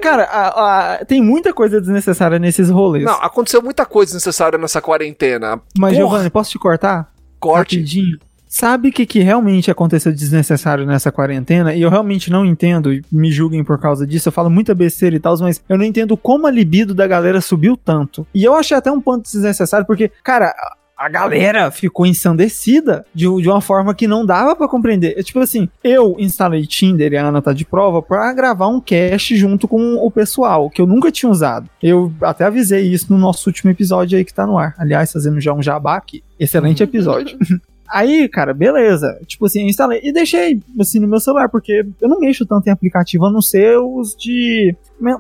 [0.02, 3.04] Cara, a- a- tem muita coisa desnecessária nesses rolês.
[3.04, 5.60] Não, aconteceu muita coisa necessária nessa quarentena.
[5.78, 7.10] Mas, Porra, Giovanni, posso te cortar?
[7.40, 7.76] corte.
[7.76, 8.18] Rapidinho.
[8.48, 11.74] Sabe o que, que realmente aconteceu desnecessário nessa quarentena?
[11.74, 15.16] E eu realmente não entendo, e me julguem por causa disso, eu falo muita besteira
[15.16, 18.26] e tal, mas eu não entendo como a libido da galera subiu tanto.
[18.34, 20.54] E eu achei até um ponto desnecessário, porque, cara,
[20.96, 25.14] a- galera ficou ensandecida de, de uma forma que não dava pra compreender.
[25.18, 28.80] É tipo assim, eu instalei Tinder e a Ana tá de prova pra gravar um
[28.80, 31.68] cast junto com o pessoal, que eu nunca tinha usado.
[31.82, 34.74] Eu até avisei isso no nosso último episódio aí que tá no ar.
[34.78, 36.22] Aliás, fazendo já um jabá aqui.
[36.40, 37.36] Excelente episódio.
[37.88, 39.18] Aí, cara, beleza.
[39.26, 42.70] Tipo assim, instalei e deixei assim no meu celular, porque eu não mexo tanto em
[42.70, 44.74] aplicativo, a não ser os de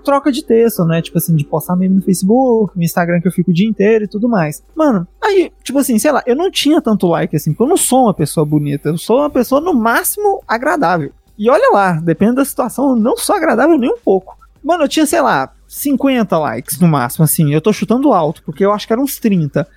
[0.04, 1.02] troca de texto, né?
[1.02, 4.04] Tipo assim, de postar meme no Facebook, no Instagram que eu fico o dia inteiro
[4.04, 4.62] e tudo mais.
[4.74, 7.76] Mano, aí, tipo assim, sei lá, eu não tinha tanto like assim, porque eu não
[7.76, 11.12] sou uma pessoa bonita, eu sou uma pessoa no máximo agradável.
[11.38, 14.36] E olha lá, depende da situação, eu não sou agradável nem um pouco.
[14.64, 17.52] Mano, eu tinha, sei lá, 50 likes no máximo, assim.
[17.52, 19.68] Eu tô chutando alto, porque eu acho que eram uns 30.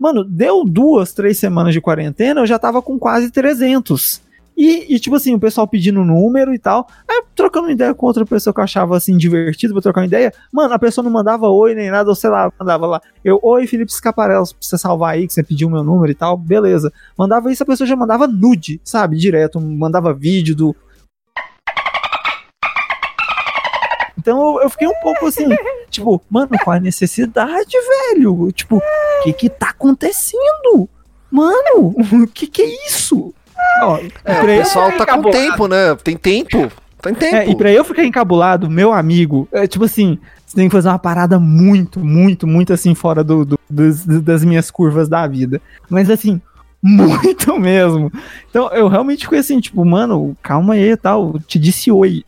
[0.00, 4.22] Mano, deu duas, três semanas de quarentena, eu já tava com quase 300.
[4.56, 6.86] E, e, tipo assim, o pessoal pedindo número e tal.
[7.08, 10.32] Aí, trocando ideia com outra pessoa que eu achava, assim, divertido pra trocar uma ideia.
[10.50, 13.00] Mano, a pessoa não mandava oi nem nada, ou sei lá, mandava lá.
[13.22, 16.36] Eu, oi, Felipe Scaparello, pra você salvar aí, que você pediu meu número e tal.
[16.36, 16.90] Beleza.
[17.16, 19.16] Mandava isso, a pessoa já mandava nude, sabe?
[19.18, 19.60] Direto.
[19.60, 20.76] Mandava vídeo do,
[24.18, 25.46] Então eu- fiquei um pouco assim,
[25.90, 27.72] tipo, mano, qual a necessidade,
[28.12, 28.50] velho?
[28.52, 30.88] Tipo, o que que tá acontecendo?
[31.30, 33.32] Mano, o que que é isso?
[33.82, 35.94] Ó, É, o pessoal tá com tempo, né?
[36.02, 36.70] Tem tempo.
[37.02, 37.36] Tem tempo.
[37.36, 40.88] É, e pra eu ficar encabulado, meu amigo, é tipo assim, você tem que fazer
[40.88, 45.62] uma parada muito, muito, muito assim, fora do, do- dos- das minhas curvas da vida.
[45.88, 46.40] Mas assim,
[46.82, 48.10] muito mesmo.
[48.50, 52.24] Então eu realmente fiquei assim, tipo, mano, calma aí e tal, te disse oi.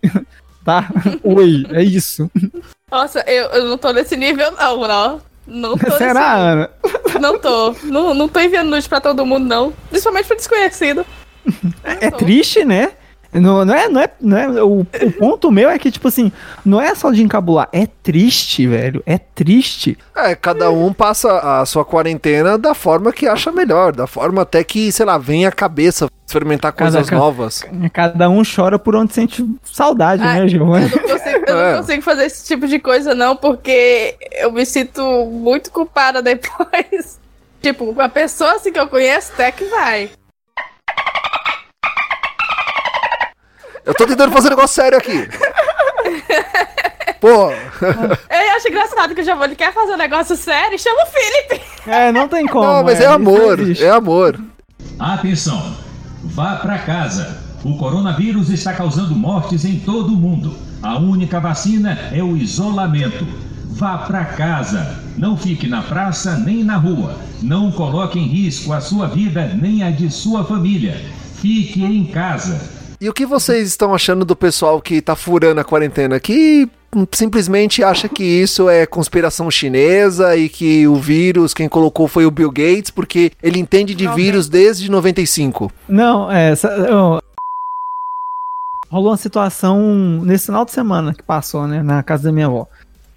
[0.64, 0.88] Tá?
[1.22, 2.30] oi, é isso.
[2.90, 5.22] Nossa, eu, eu não tô nesse nível, não, não.
[5.46, 6.70] Não tô Será, Ana?
[7.20, 7.74] Não tô.
[7.82, 9.72] Não, não tô enviando nude pra todo mundo, não.
[9.90, 11.04] Principalmente pra desconhecido.
[11.82, 12.92] É triste, né?
[13.32, 14.84] Não, não é, não é, não é o, o
[15.18, 16.30] ponto meu é que, tipo assim,
[16.64, 19.02] não é só de encabular, é triste, velho.
[19.06, 19.96] É triste.
[20.14, 24.62] É, cada um passa a sua quarentena da forma que acha melhor, da forma até
[24.62, 27.64] que, sei lá, vem a cabeça experimentar Cada coisas ca- novas.
[27.92, 30.90] Cada um chora por onde sente saudade, Ah, né, Giovanni?
[30.92, 31.72] Eu não, consigo, eu É.
[31.72, 37.18] não consigo fazer esse tipo de coisa, não, porque eu me sinto muito culpada depois.
[37.60, 40.10] tipo, uma pessoa assim que eu conheço, até que vai.
[43.84, 45.28] Eu tô tentando fazer um negócio sério aqui.
[47.20, 51.06] Pô, Eu acho engraçado que o Giovanni quer fazer um negócio sério e chama o
[51.06, 51.64] Felipe.
[51.86, 52.64] É, não tem como.
[52.64, 54.40] não, mas é, isso amor, é amor.
[54.98, 55.76] Atenção!
[56.24, 57.40] Vá para casa.
[57.64, 60.54] O coronavírus está causando mortes em todo o mundo.
[60.82, 63.26] A única vacina é o isolamento.
[63.70, 64.98] Vá para casa.
[65.16, 67.16] Não fique na praça nem na rua.
[67.40, 71.00] Não coloque em risco a sua vida nem a de sua família.
[71.40, 72.81] Fique em casa.
[73.02, 76.20] E o que vocês estão achando do pessoal que tá furando a quarentena?
[76.20, 76.70] Que
[77.10, 82.30] simplesmente acha que isso é conspiração chinesa e que o vírus, quem colocou foi o
[82.30, 85.72] Bill Gates, porque ele entende de vírus desde 95.
[85.88, 86.52] Não, é.
[86.52, 87.20] essa- eu-
[88.88, 89.80] Rolou uma situação
[90.22, 92.68] nesse final de semana que passou, né, na casa da minha avó.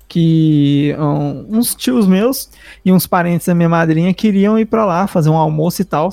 [0.08, 2.50] Que um, uns tios meus
[2.84, 6.10] e uns parentes da minha madrinha queriam ir pra lá fazer um almoço e tal.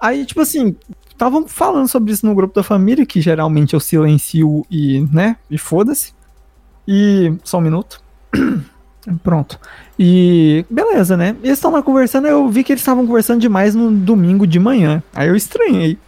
[0.00, 0.74] Aí, tipo assim,
[1.18, 5.58] estavam falando sobre isso no grupo da família, que geralmente eu silencio e, né, e
[5.58, 6.12] foda-se.
[6.86, 7.32] E.
[7.44, 8.00] Só um minuto.
[9.22, 9.58] Pronto.
[9.98, 11.34] E beleza, né?
[11.42, 15.02] Eles lá conversando, eu vi que eles estavam conversando demais no domingo de manhã.
[15.14, 15.98] Aí eu estranhei.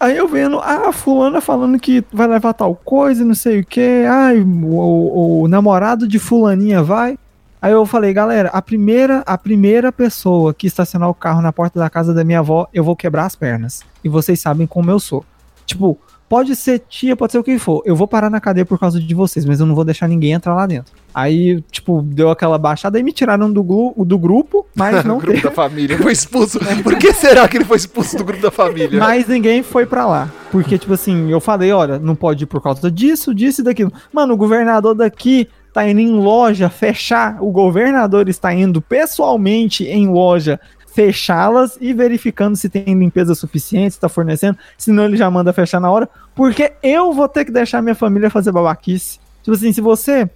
[0.00, 4.04] Aí eu vendo a fulana falando que vai levar tal coisa, não sei o que.
[4.08, 7.18] Ai, o, o- o namorado de fulaninha vai.
[7.60, 11.78] Aí eu falei, galera, a primeira, a primeira pessoa que estacionar o carro na porta
[11.78, 13.82] da casa da minha avó, eu vou quebrar as pernas.
[14.02, 15.24] E vocês sabem como eu sou.
[15.66, 17.82] Tipo, pode ser tia, pode ser o que for.
[17.84, 20.32] Eu vou parar na cadeia por causa de vocês, mas eu não vou deixar ninguém
[20.32, 20.92] entrar lá dentro.
[21.14, 25.32] Aí, tipo, deu aquela baixada e me tiraram do, do grupo, mas o não grupo
[25.32, 25.42] teve.
[25.42, 26.60] da família foi expulso.
[26.84, 29.00] Por que será que ele foi expulso do grupo da família?
[29.00, 30.30] Mas ninguém foi pra lá.
[30.52, 33.92] Porque, tipo assim, eu falei, olha, não pode ir por causa disso, disso e daquilo.
[34.12, 37.42] Mano, o governador daqui tá indo em loja fechar.
[37.42, 40.60] O governador está indo pessoalmente em loja
[40.92, 44.58] fechá-las e verificando se tem limpeza suficiente, se tá fornecendo.
[44.76, 46.08] Senão ele já manda fechar na hora.
[46.34, 49.20] Porque eu vou ter que deixar minha família fazer babaquice.
[49.42, 50.28] Tipo assim, se você.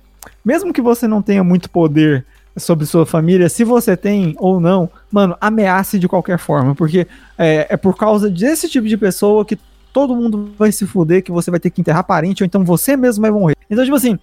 [0.45, 2.25] Mesmo que você não tenha muito poder
[2.57, 7.67] sobre sua família, se você tem ou não, mano, ameace de qualquer forma, porque é,
[7.71, 9.59] é por causa desse tipo de pessoa que
[9.93, 12.97] todo mundo vai se fuder, que você vai ter que enterrar parente, ou então você
[12.97, 13.57] mesmo vai morrer.
[13.71, 14.19] Então, tipo assim,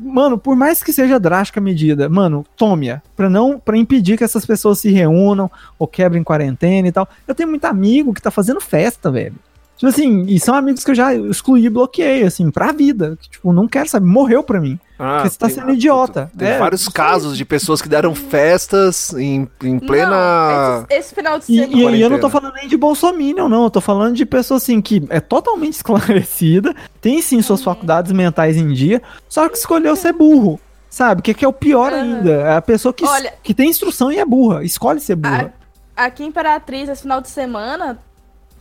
[0.00, 4.24] mano, por mais que seja drástica a medida, mano, tome-a, pra não, para impedir que
[4.24, 7.08] essas pessoas se reúnam ou quebrem quarentena e tal.
[7.28, 9.34] Eu tenho muito amigo que tá fazendo festa, velho.
[9.80, 13.16] Tipo assim, e são amigos que eu já excluí e bloqueei, assim, pra vida.
[13.18, 14.78] Que, tipo, não quero saber, morreu pra mim.
[14.98, 16.30] Ah, Porque você tá sendo idiota.
[16.36, 20.10] Tem É, vários casos de pessoas que deram festas em, em plena.
[20.10, 21.96] Não, esse, esse final de E, semana.
[21.96, 23.64] e- e eu não tô falando nem de Bolsominion, não.
[23.64, 28.58] Eu tô falando de pessoa assim que é totalmente esclarecida, tem sim suas faculdades mentais
[28.58, 30.60] em dia, só que escolheu ser burro.
[30.90, 31.22] Sabe?
[31.22, 32.30] Que, que é o pior ainda.
[32.32, 34.62] É a pessoa que, Olha- que tem instrução e é burra.
[34.64, 35.54] Escolhe ser burra.
[35.96, 37.98] Aqui em Imperatriz, esse final de semana.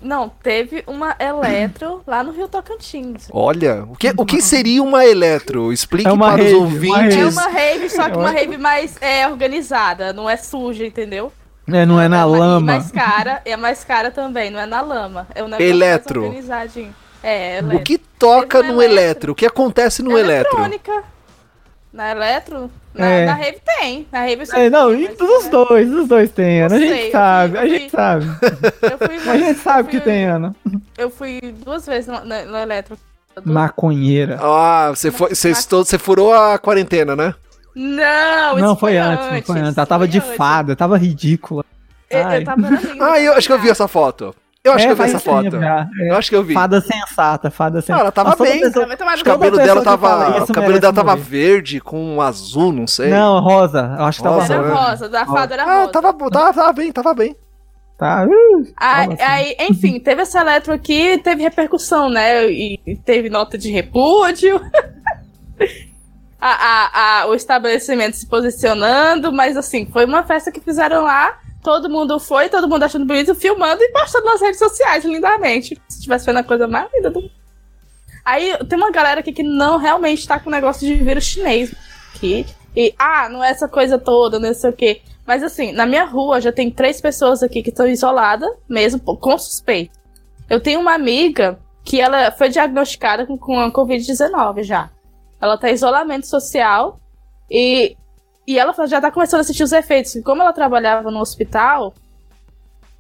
[0.02, 3.28] Não, teve uma eletro lá no Rio Tocantins.
[3.32, 5.74] Olha, o que, o que seria uma eletro?
[5.74, 7.18] Explique É uma para rave, os uma ouvintes.
[7.18, 11.32] É uma rave, só que uma rave mais é, organizada, não é suja, entendeu?
[11.72, 12.60] É, não é na é ma- lama.
[12.74, 15.28] mais cara, é mais cara também, não é na lama.
[15.36, 16.22] É um negócio Eletro.
[16.22, 16.96] mais organizadinho.
[17.22, 17.84] É, O eletro.
[17.84, 18.84] que toca no eletro.
[18.84, 19.32] eletro?
[19.34, 20.52] O que acontece no eletro?
[20.58, 21.04] Eletrônica.
[21.92, 22.72] Na eletro?
[23.00, 23.26] Na, É.
[23.26, 24.08] na rave tem.
[24.12, 26.76] Na rave É, não, tem, mas, dos né, dois, dos dois tem, Ana.
[26.76, 28.26] A gente sei, sabe, fui- a gente fui- sabe.
[28.82, 30.56] Eu fui, A gente sabe eu que tem, Ana.
[30.98, 32.98] Eu fui duas vezes no, no, no eletro.
[33.46, 34.38] Maconheira.
[34.42, 37.34] Ah, você foi, você, estou, você furou a quarentena, né?
[37.76, 39.78] Não, Não, foi antes, não foi antes.
[39.78, 40.36] Ela tava de antes.
[40.36, 41.64] fada, tava ridícula.
[42.10, 42.40] Eu, Ai.
[42.42, 42.62] eu tava.
[43.00, 44.36] Ah, eu acho que eu vi essa foto.
[44.70, 45.52] Eu acho É, que eu vi essa foto.
[45.52, 46.10] já, é.
[46.12, 46.54] Eu acho que eu vi.
[46.54, 48.02] Fada sensata, fada sensata.
[48.02, 48.62] ela tava bem.
[48.62, 53.10] pessoa- O cabelo dela tava, o cabelo dela tava verde com um azul, não sei.
[53.10, 53.96] Não, rosa.
[53.98, 54.70] Eu acho que tava Rosa, Era né?
[54.74, 54.86] rosa.
[54.90, 55.92] rosa, da fada era Ah, rosa.
[55.92, 57.36] tava, tava, tava bem, tava bem.
[57.98, 58.26] Tá.
[58.26, 59.22] uh, Aí, Tava assim.
[59.24, 62.50] aí, enfim, teve essa eletro aqui teve repercussão, né?
[62.50, 64.62] E, e teve nota de repúdio.
[66.40, 71.38] a, a, a- o estabelecimento se posicionando, mas assim, foi uma festa que fizeram lá.
[71.64, 75.80] Todo mundo foi, todo mundo achando bonito, filmando e postando nas redes sociais lindamente.
[75.88, 77.32] Se tivesse feito a coisa mais linda do mundo.
[78.24, 81.74] Aí tem uma galera aqui que não realmente tá com negócio de vírus chinês
[82.16, 82.46] aqui.
[82.76, 85.02] E, ah, não é essa coisa toda, não sei o quê.
[85.26, 89.38] Mas assim, na minha rua já tem três pessoas aqui que estão isoladas, mesmo com
[89.38, 90.00] suspeito.
[90.50, 94.90] Eu tenho uma amiga que ela foi diagnosticada com, com a Covid-19 já.
[95.42, 97.00] Ela tá em isolamento social
[97.50, 97.96] e,
[98.50, 100.16] e ela já tá começando a sentir os efeitos.
[100.16, 101.94] E como ela trabalhava no hospital,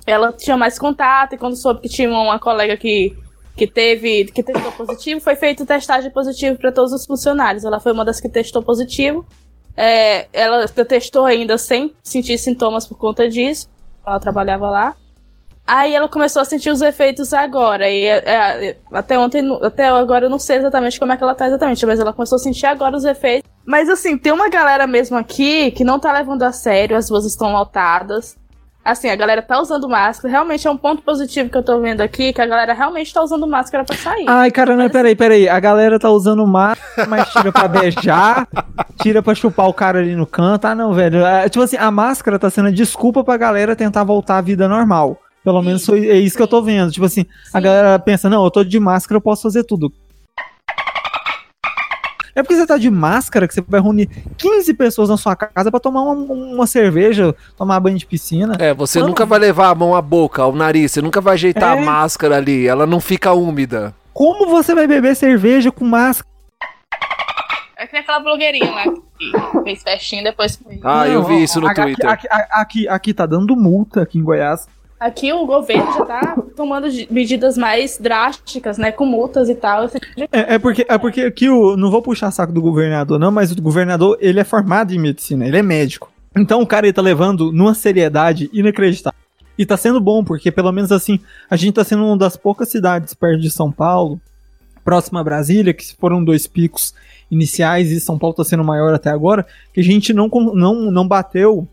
[0.05, 3.17] ela tinha mais contato, e quando soube que tinha uma colega que,
[3.57, 7.65] que teve, que testou positivo, foi feito testagem positivo para todos os funcionários.
[7.65, 9.25] Ela foi uma das que testou positivo.
[9.75, 13.67] É, ela testou ainda sem sentir sintomas por conta disso.
[14.05, 14.95] Ela trabalhava lá.
[15.69, 17.87] Aí ela começou a sentir os efeitos agora.
[17.87, 21.35] E é, é, até ontem, até agora eu não sei exatamente como é que ela
[21.35, 23.47] tá exatamente, mas ela começou a sentir agora os efeitos.
[23.67, 27.23] Mas assim, tem uma galera mesmo aqui que não tá levando a sério, as ruas
[27.23, 28.35] estão lotadas.
[28.83, 30.31] Assim, a galera tá usando máscara.
[30.31, 33.21] Realmente é um ponto positivo que eu tô vendo aqui, que a galera realmente tá
[33.21, 34.25] usando máscara pra sair.
[34.27, 35.47] Ai, cara, não, peraí, peraí.
[35.47, 38.47] A galera tá usando máscara, mas tira pra beijar,
[38.99, 40.65] tira pra chupar o cara ali no canto.
[40.65, 41.23] Ah, não, velho.
[41.23, 44.67] É, tipo assim, a máscara tá sendo a desculpa pra galera tentar voltar à vida
[44.67, 45.19] normal.
[45.49, 46.91] Pelo menos foi, é isso que eu tô vendo.
[46.91, 47.63] Tipo assim, a Sim.
[47.63, 49.91] galera pensa, não, eu tô de máscara, eu posso fazer tudo.
[52.35, 54.05] É porque você tá de máscara que você vai reunir
[54.37, 58.55] 15 pessoas na sua casa pra tomar uma, uma cerveja, tomar banho de piscina.
[58.59, 59.09] É, você Mano.
[59.09, 61.81] nunca vai levar a mão à boca, ao nariz, você nunca vai ajeitar É.
[61.81, 63.91] a máscara ali, ela não fica úmida.
[64.13, 66.29] Como você vai beber cerveja com máscara?
[67.75, 70.59] É que nem aquela blogueirinha lá que fez festinha depois.
[70.83, 72.07] Ah, eu Não, vi isso no aqui, Twitter.
[72.07, 74.67] Aqui, aqui, aqui, aqui tá dando multa aqui em Goiás.
[74.99, 78.91] Aqui o governo já tá tomando medidas mais drásticas, né?
[78.91, 79.87] Com multas e tal.
[79.87, 81.77] Tipo É, é porque, é porque aqui o.
[81.77, 85.47] Não vou puxar saco do governador, não, mas o governador ele é formado em medicina,
[85.47, 86.11] ele é médico.
[86.35, 89.17] Então o cara ele tá levando numa seriedade inacreditável.
[89.57, 92.69] E tá sendo bom, porque pelo menos assim, a gente tá sendo uma das poucas
[92.69, 94.19] cidades perto de São Paulo,
[94.83, 96.93] próxima a Brasília, que foram dois picos
[97.29, 101.07] iniciais e São Paulo tá sendo maior até agora, que a gente não, não, não
[101.07, 101.67] bateu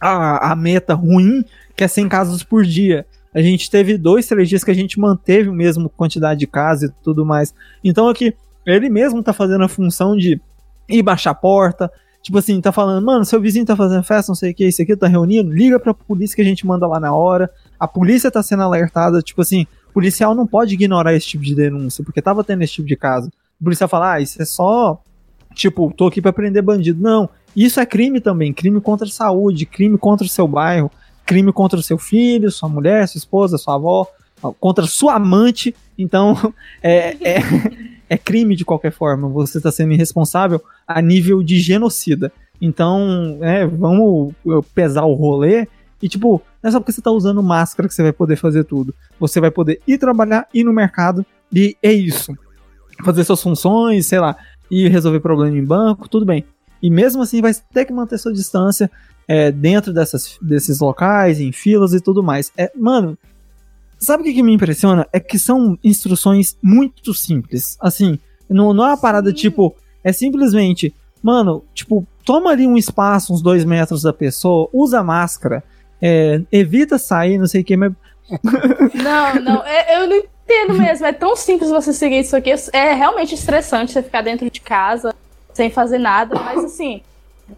[0.00, 1.44] a, a meta ruim,
[1.78, 3.06] que é 100 casos por dia.
[3.32, 6.86] A gente teve dois, três dias que a gente manteve o mesmo quantidade de casa
[6.86, 7.54] e tudo mais.
[7.84, 8.34] Então aqui,
[8.66, 10.40] ele mesmo tá fazendo a função de
[10.88, 11.88] ir baixar a porta.
[12.20, 14.82] Tipo assim, tá falando, mano, seu vizinho tá fazendo festa, não sei o que, isso
[14.82, 17.48] aqui, tá reunindo, liga pra polícia que a gente manda lá na hora.
[17.78, 19.64] A polícia tá sendo alertada, tipo assim,
[19.94, 23.30] policial não pode ignorar esse tipo de denúncia, porque tava tendo esse tipo de caso.
[23.60, 25.00] O policial fala, ah, isso é só,
[25.54, 27.00] tipo, tô aqui pra prender bandido.
[27.00, 30.90] Não, isso é crime também, crime contra a saúde, crime contra o seu bairro,
[31.28, 34.06] crime contra o seu filho, sua mulher, sua esposa, sua avó,
[34.58, 35.76] contra sua amante.
[35.98, 37.42] Então, é, é,
[38.08, 39.28] é crime de qualquer forma.
[39.28, 42.32] Você está sendo irresponsável a nível de genocida.
[42.58, 44.32] Então, é, vamos
[44.74, 45.68] pesar o rolê
[46.02, 48.64] e, tipo, não é só porque você tá usando máscara que você vai poder fazer
[48.64, 48.94] tudo.
[49.20, 52.34] Você vai poder ir trabalhar, ir no mercado e é isso.
[53.04, 54.34] Fazer suas funções, sei lá,
[54.70, 56.44] ir resolver problema em banco, tudo bem.
[56.82, 58.90] E mesmo assim vai ter que manter sua distância
[59.28, 62.50] é, dentro dessas, desses locais, em filas e tudo mais.
[62.56, 63.16] É, mano,
[63.98, 65.06] sabe o que, que me impressiona?
[65.12, 67.76] É que são instruções muito simples.
[67.80, 73.32] Assim, não, não é uma parada tipo, é simplesmente, mano, tipo, toma ali um espaço,
[73.32, 75.62] uns dois metros da pessoa, usa máscara
[76.00, 77.92] é, evita sair, não sei o que, mas.
[78.94, 81.06] Não, não, é, eu não entendo mesmo.
[81.06, 82.52] É tão simples você seguir isso aqui.
[82.74, 85.14] É realmente estressante você ficar dentro de casa
[85.54, 87.00] sem fazer nada, mas assim.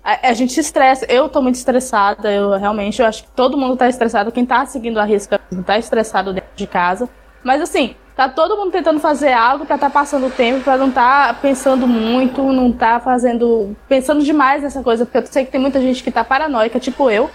[0.02, 1.04] A, a gente estressa.
[1.06, 2.30] Eu tô muito estressada.
[2.30, 4.32] Eu realmente eu acho que todo mundo tá estressado.
[4.32, 7.08] Quem tá seguindo a risca tá estressado dentro de casa.
[7.42, 10.90] Mas assim, tá todo mundo tentando fazer algo para tá passando o tempo, para não
[10.90, 13.76] tá pensando muito, não tá fazendo.
[13.88, 17.10] pensando demais nessa coisa, porque eu sei que tem muita gente que tá paranoica, tipo
[17.10, 17.30] eu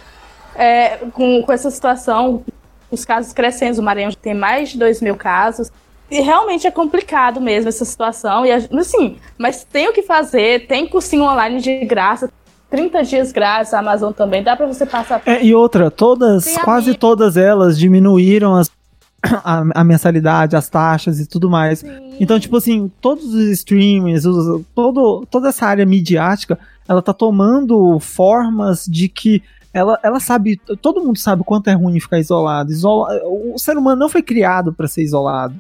[0.56, 2.44] é, com, com essa situação,
[2.90, 5.70] os casos crescendo, o Maranhão tem mais de 2 mil casos.
[6.10, 8.46] E realmente é complicado mesmo essa situação.
[8.46, 12.32] E assim, mas tem o que fazer, tem cursinho online de graça,
[12.76, 15.22] 30 dias grátis, a Amazon também, dá para você passar.
[15.26, 18.70] É, e outra, todas, quase todas elas diminuíram as,
[19.24, 21.80] a, a, mensalidade, as taxas e tudo mais.
[21.80, 21.88] Sim.
[22.20, 27.98] Então, tipo assim, todos os streamers, os, todo, toda essa área midiática, ela tá tomando
[28.02, 29.42] formas de que
[29.74, 32.74] ela, ela sabe, todo mundo sabe o quanto é ruim ficar isolado.
[32.74, 35.56] Isola, o ser humano não foi criado para ser isolado.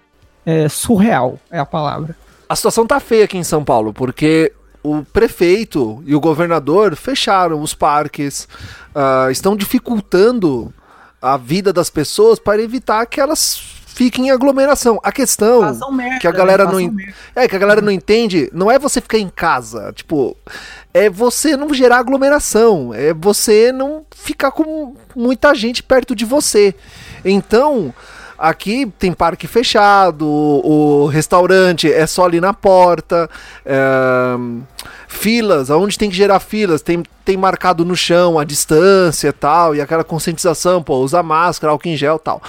[0.45, 2.13] É surreal, é a palavra.
[2.49, 4.51] A situação tá feia aqui em São Paulo, porque
[4.86, 8.48] o prefeito e o governador fecharam os parques,
[8.93, 10.71] uh, estão dificultando
[11.19, 15.00] a vida das pessoas para evitar que elas fiquem em aglomeração.
[15.02, 16.71] A questão merda, que a galera né?
[16.71, 16.98] não
[17.36, 20.38] é que a galera não entende, não é você ficar em casa, tipo,
[20.93, 26.76] é você não gerar aglomeração, é você não ficar com muita gente perto de você.
[27.24, 27.91] Então,
[28.38, 33.30] aqui tem parque fechado, o, restaurante é só ali na porta,
[33.65, 34.36] é,
[35.08, 39.76] filas, aonde tem que gerar filas, tem, tem marcado no chão a distância e tal,
[39.76, 42.41] e aquela conscientização, pô, usa máscara, álcool em gel tal.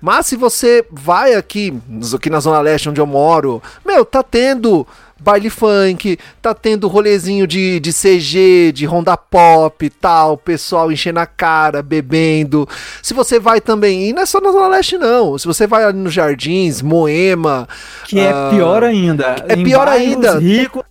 [0.00, 1.72] Mas se você vai aqui,
[2.14, 4.86] aqui na Zona Leste, onde eu moro, meu, tá tendo
[5.24, 11.18] baile funk, tá tendo rolezinho de, de CG, de ronda pop e tal, pessoal enchendo
[11.18, 12.68] a cara, bebendo.
[13.02, 15.84] Se você vai também, e não é só na Zona Leste não, se você vai
[15.84, 17.66] ali nos Jardins, Moema...
[18.06, 19.36] Que é uh, pior ainda.
[19.48, 20.38] É pior ainda.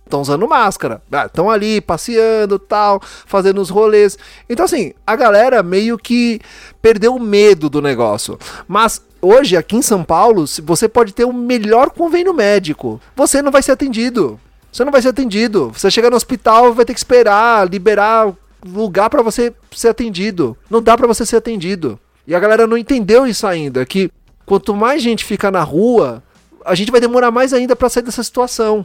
[0.04, 4.18] Estão usando máscara, estão ah, ali passeando tal, fazendo os rolês.
[4.48, 6.40] Então assim, a galera meio que
[6.84, 8.38] perdeu o medo do negócio.
[8.68, 13.00] Mas hoje, aqui em São Paulo, você pode ter o melhor convênio médico.
[13.16, 14.38] Você não vai ser atendido.
[14.70, 15.70] Você não vai ser atendido.
[15.70, 20.54] Você chegar no hospital, vai ter que esperar, liberar lugar para você ser atendido.
[20.68, 21.98] Não dá para você ser atendido.
[22.26, 24.10] E a galera não entendeu isso ainda, que
[24.44, 26.22] quanto mais gente fica na rua,
[26.66, 28.84] a gente vai demorar mais ainda para sair dessa situação.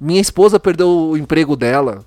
[0.00, 2.04] Minha esposa perdeu o emprego dela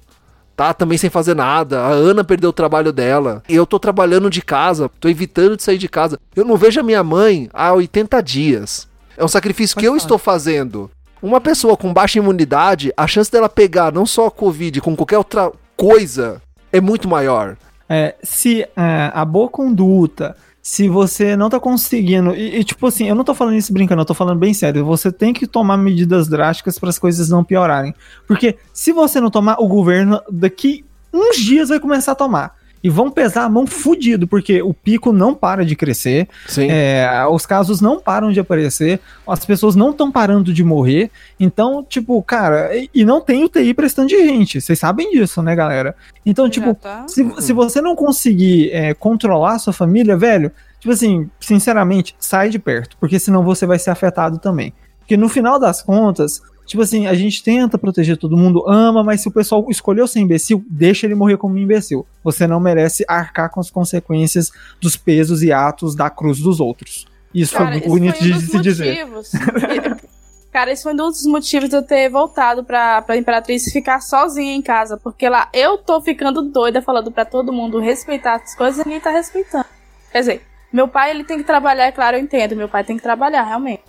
[0.55, 1.81] tá também sem fazer nada.
[1.81, 3.43] A Ana perdeu o trabalho dela.
[3.47, 6.19] Eu tô trabalhando de casa, tô evitando de sair de casa.
[6.35, 8.87] Eu não vejo a minha mãe há 80 dias.
[9.17, 10.89] É um sacrifício que eu estou fazendo.
[11.21, 15.17] Uma pessoa com baixa imunidade, a chance dela pegar não só a Covid, com qualquer
[15.17, 17.55] outra coisa, é muito maior.
[17.87, 22.33] É, se é, a boa conduta, se você não tá conseguindo.
[22.33, 24.85] E, e, tipo assim, eu não tô falando isso brincando, eu tô falando bem sério.
[24.85, 27.93] Você tem que tomar medidas drásticas para as coisas não piorarem.
[28.25, 32.89] Porque se você não tomar, o governo daqui uns dias vai começar a tomar e
[32.89, 36.27] vão pesar a mão fudido, porque o pico não para de crescer,
[36.57, 41.09] é, os casos não param de aparecer, as pessoas não estão parando de morrer,
[41.39, 45.55] então, tipo, cara, e, e não tem UTI prestando de gente, vocês sabem disso, né,
[45.55, 45.95] galera?
[46.25, 47.05] Então, tipo, tá.
[47.07, 52.49] se, se você não conseguir é, controlar a sua família, velho, tipo assim, sinceramente, sai
[52.49, 54.73] de perto, porque senão você vai ser afetado também.
[54.99, 59.21] Porque no final das contas, Tipo assim, a gente tenta proteger todo mundo, ama, mas
[59.21, 62.05] se o pessoal escolheu ser imbecil, deixa ele morrer como imbecil.
[62.23, 67.05] Você não merece arcar com as consequências dos pesos e atos da cruz dos outros.
[67.33, 69.05] Isso Cara, foi esse bonito foi um de se dizer.
[69.05, 69.31] motivos.
[70.53, 74.53] Cara, esse foi um dos motivos de eu ter voltado pra, pra Imperatriz ficar sozinha
[74.53, 74.97] em casa.
[74.97, 79.01] Porque lá eu tô ficando doida falando pra todo mundo respeitar as coisas e ninguém
[79.01, 79.65] tá respeitando.
[80.11, 80.41] Quer dizer,
[80.71, 82.55] meu pai ele tem que trabalhar, é claro, eu entendo.
[82.55, 83.81] Meu pai tem que trabalhar, realmente.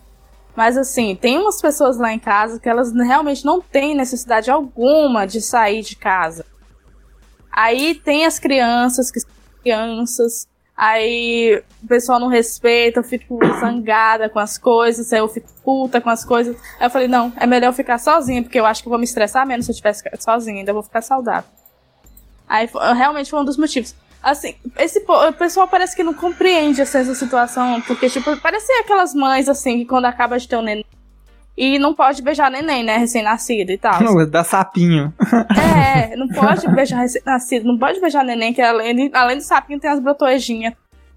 [0.56, 5.26] Mas assim, tem umas pessoas lá em casa que elas realmente não têm necessidade alguma
[5.26, 6.46] de sair de casa.
[7.50, 9.30] Aí tem as crianças que são
[9.62, 10.48] crianças.
[10.76, 16.00] Aí o pessoal não respeita, eu fico zangada com as coisas, aí eu fico puta
[16.00, 16.56] com as coisas.
[16.80, 18.98] Aí eu falei, não, é melhor eu ficar sozinha, porque eu acho que eu vou
[18.98, 21.48] me estressar menos se eu estiver sozinha, ainda vou ficar saudável.
[22.48, 23.94] Aí realmente foi um dos motivos.
[24.24, 29.14] Assim, esse o pessoal parece que não compreende assim, essa situação, porque, tipo, parece aquelas
[29.14, 30.84] mães, assim, que quando acaba de ter um neném
[31.56, 34.02] e não pode beijar neném, né, recém-nascido e tal.
[34.02, 35.12] Não, dá sapinho.
[35.86, 39.78] É, não pode beijar recém-nascido, não pode beijar neném, que além, de- além do sapinho
[39.78, 40.74] tem as brotoejinhas.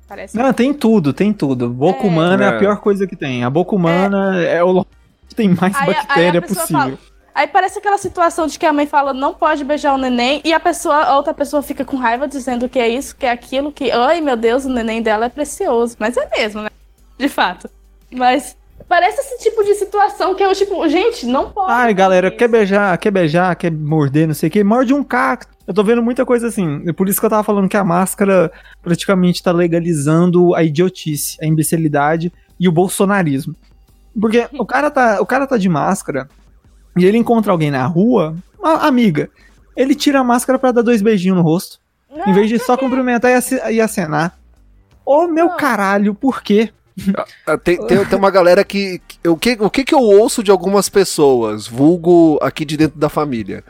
[0.07, 0.37] Parece.
[0.37, 1.69] Não, tem tudo, tem tudo.
[1.69, 2.07] Boca É.
[2.07, 2.47] humana é.
[2.47, 2.49] É.
[2.49, 3.43] a pior coisa que tem.
[3.43, 4.91] A boca humana é, o local
[5.27, 6.81] que tem mais Aí- aí bactéria pessoa possível.
[6.81, 6.97] fala-
[7.38, 10.51] Aí parece aquela situação de que a mãe fala não pode beijar o neném e
[10.51, 13.71] a pessoa, a outra pessoa fica com raiva dizendo que é isso, que é aquilo,
[13.71, 15.95] que, ai meu Deus, o neném dela é precioso.
[15.99, 16.69] Mas é mesmo, né?
[17.15, 17.69] De fato.
[18.11, 18.57] Mas
[18.89, 21.71] parece esse tipo de situação que eu, tipo, gente, não pode.
[21.71, 25.55] Ai, galera, quer beijar, quer beijar, quer morder, não sei o que, morde um cacto.
[25.67, 26.81] Eu tô vendo muita coisa assim.
[26.88, 31.38] É por isso que eu tava falando que a máscara praticamente tá legalizando a idiotice,
[31.39, 33.55] a imbecilidade e o bolsonarismo.
[34.19, 36.27] Porque o cara tá, o cara tá de máscara
[36.97, 39.29] e ele encontra alguém na rua, uma amiga.
[39.75, 41.79] Ele tira a máscara pra dar dois beijinhos no rosto,
[42.25, 44.37] em vez de só cumprimentar e ace- acenar.
[45.05, 45.57] Ô meu Não.
[45.57, 46.69] caralho, por quê?
[47.45, 48.99] Ah, Tem, tem, tem uma galera que.
[49.07, 52.97] que- O que, o que que eu ouço de algumas pessoas, vulgo aqui de dentro
[52.99, 53.63] da família?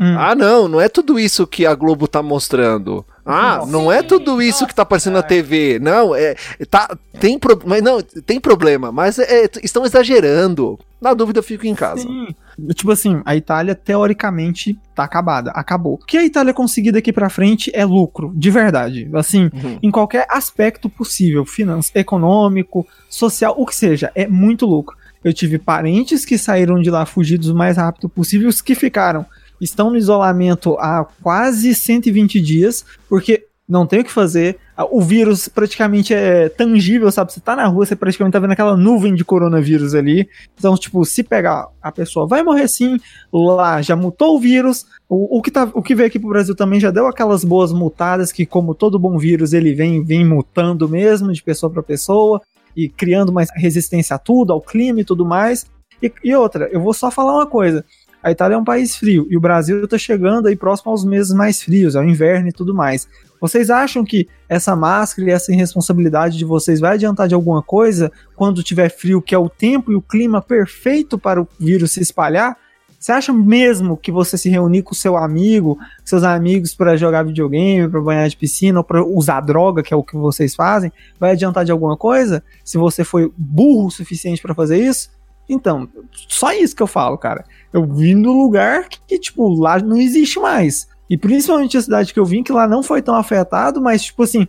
[0.00, 0.14] Hum.
[0.18, 3.04] Ah, não, não é tudo isso que a Globo tá mostrando.
[3.26, 5.78] Ah, não é tudo isso que tá aparecendo na TV.
[5.80, 6.36] Não, é.
[6.70, 10.78] Tá, tem, pro, mas não, tem problema, mas é, é, estão exagerando.
[11.00, 12.02] Na dúvida, eu fico em casa.
[12.02, 12.28] Sim.
[12.74, 15.94] Tipo assim, a Itália teoricamente tá acabada, acabou.
[15.94, 19.08] O que a Itália conseguir daqui pra frente é lucro, de verdade.
[19.14, 19.78] Assim, Uhum.
[19.82, 24.96] em qualquer aspecto possível, financeiro, econômico, social, o que seja, é muito lucro.
[25.22, 29.24] Eu tive parentes que saíram de lá fugidos o mais rápido possível, os que ficaram
[29.60, 34.58] estão no isolamento há quase 120 dias, porque não tem o que fazer.
[34.90, 37.32] O vírus praticamente é tangível, sabe?
[37.32, 40.28] Você tá na rua, você praticamente tá vendo aquela nuvem de coronavírus ali.
[40.56, 42.98] Então, tipo, se pegar a pessoa vai morrer sim,
[43.32, 44.86] lá já mutou o vírus.
[45.08, 47.72] O, o, que, tá, o que veio aqui pro Brasil também já deu aquelas boas
[47.72, 52.40] mutadas que, como todo bom vírus, ele vem, vem mutando mesmo de pessoa para pessoa
[52.74, 55.66] e criando mais resistência a tudo, ao clima e tudo mais.
[56.02, 57.84] E, e outra, eu vou só falar uma coisa.
[58.22, 61.32] A Itália é um país frio e o Brasil tá chegando aí próximo aos meses
[61.32, 63.08] mais frios, ao inverno e tudo mais.
[63.40, 68.10] Vocês acham que essa máscara e essa irresponsabilidade de vocês vai adiantar de alguma coisa
[68.34, 72.00] quando tiver frio, que é o tempo e o clima perfeito para o vírus se
[72.00, 72.56] espalhar?
[72.98, 77.88] Você acha mesmo que você se reunir com seu amigo, seus amigos para jogar videogame,
[77.88, 81.30] para banhar de piscina ou para usar droga, que é o que vocês fazem, vai
[81.30, 82.42] adiantar de alguma coisa?
[82.64, 85.10] Se você foi burro o suficiente para fazer isso?
[85.48, 85.88] Então,
[86.28, 87.44] só isso que eu falo, cara.
[87.72, 90.88] Eu vim do lugar que, que, tipo, lá não existe mais.
[91.08, 94.22] E principalmente a cidade que eu vim, que lá não foi tão afetado, mas, tipo
[94.22, 94.46] assim,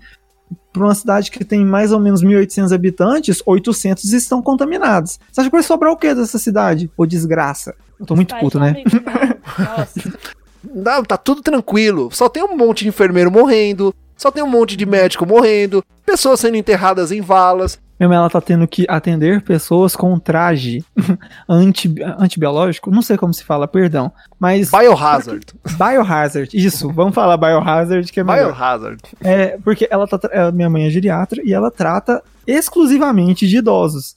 [0.74, 5.20] para uma cidade que tem mais ou menos 1.800 habitantes, 800 estão contaminados.
[5.32, 6.90] Você acha que vai sobrar o que dessa cidade?
[6.98, 7.76] Ô, desgraça.
[8.00, 8.74] Eu tô muito puto, né?
[8.74, 8.84] né?
[9.58, 10.20] Nossa.
[10.64, 12.10] Não, tá tudo tranquilo.
[12.12, 13.94] Só tem um monte de enfermeiro morrendo.
[14.20, 15.82] Só tem um monte de médico morrendo.
[16.06, 17.80] Pessoas sendo enterradas em valas.
[17.98, 20.84] Mesmo ela tá tendo que atender pessoas com traje
[21.48, 24.12] anti, antibiológico, não sei como se fala, perdão.
[24.40, 25.46] Mas Biohazard.
[25.78, 28.54] biohazard, isso, vamos falar biohazard que é melhor.
[28.54, 29.02] Biohazard.
[29.22, 34.16] É, porque ela tá, ela- minha mãe é geriatra e ela trata exclusivamente de idosos.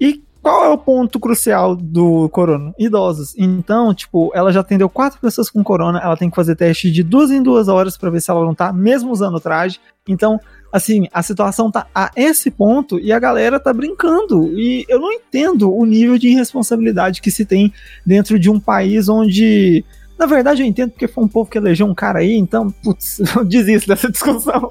[0.00, 2.72] E qual é o ponto crucial do corona?
[2.78, 3.34] Idosos.
[3.36, 7.02] Então, tipo, ela já atendeu quatro pessoas com corona, ela tem que fazer teste de
[7.02, 9.78] duas em duas horas pra ver se ela não tá, mesmo usando o traje.
[10.08, 10.40] Então,
[10.72, 14.46] assim, a situação tá a esse ponto e a galera tá brincando.
[14.58, 17.72] E eu não entendo o nível de irresponsabilidade que se tem
[18.04, 19.84] dentro de um país onde.
[20.20, 23.20] Na verdade, eu entendo porque foi um povo que elegeu um cara aí, então, putz,
[23.34, 24.70] eu desisto dessa discussão.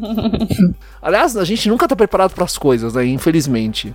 [1.02, 3.04] Aliás, a gente nunca tá preparado pras coisas, né?
[3.06, 3.94] Infelizmente.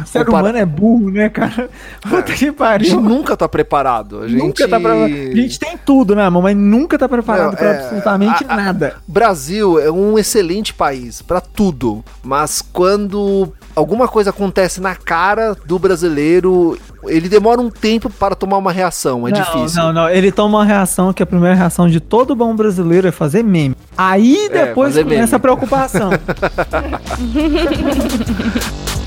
[0.00, 1.68] O ser Compara- humano é burro, né, cara?
[2.00, 3.00] Puta que A gente pariu.
[3.00, 4.20] nunca tá preparado.
[4.22, 4.38] A gente...
[4.38, 5.12] Nunca tá preparado.
[5.12, 8.56] A gente tem tudo, né, mas nunca tá preparado Não, pra é, absolutamente a- a-
[8.56, 8.96] nada.
[9.06, 15.78] Brasil é um excelente país pra tudo, mas quando alguma coisa acontece na cara do
[15.78, 19.82] brasileiro, ele demora um tempo para tomar uma reação, é não, difícil.
[19.82, 23.12] Não, não, ele toma uma reação que a primeira reação de todo bom brasileiro é
[23.12, 23.76] fazer meme.
[23.96, 25.34] Aí depois fazer começa meme.
[25.34, 26.10] a preocupação.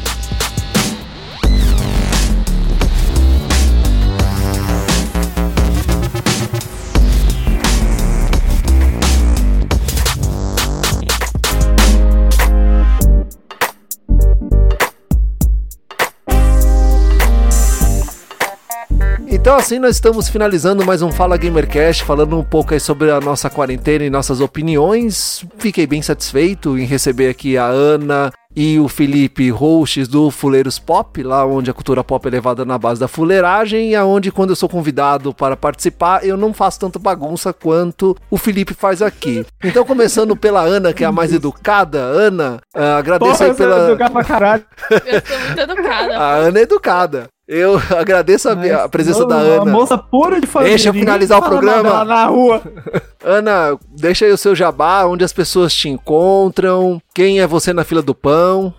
[19.47, 23.21] Então assim nós estamos finalizando mais um Fala Gamercast, falando um pouco aí sobre a
[23.21, 25.45] nossa quarentena e nossas opiniões.
[25.57, 31.23] Fiquei bem satisfeito em receber aqui a Ana e o Felipe hosts do Fuleiros Pop,
[31.23, 34.55] lá onde a cultura pop é levada na base da fuleiragem e aonde quando eu
[34.55, 39.45] sou convidado para participar, eu não faço tanta bagunça quanto o Felipe faz aqui.
[39.63, 43.87] Então começando pela Ana, que é a mais educada, Ana, ah, agradeço Porra, aí pela
[43.91, 44.65] educar pra caralho.
[44.91, 46.17] Eu sou muito educada.
[46.17, 47.29] a Ana é educada.
[47.47, 49.71] Eu agradeço a, a presença Não, da Uma Ana.
[49.71, 50.75] moça pura de família.
[50.75, 52.03] Deixa eu finalizar o programa.
[52.03, 52.61] na rua.
[53.23, 57.85] Ana, deixa aí o seu jabá, onde as pessoas te encontram, quem é você na
[57.85, 58.73] fila do pão.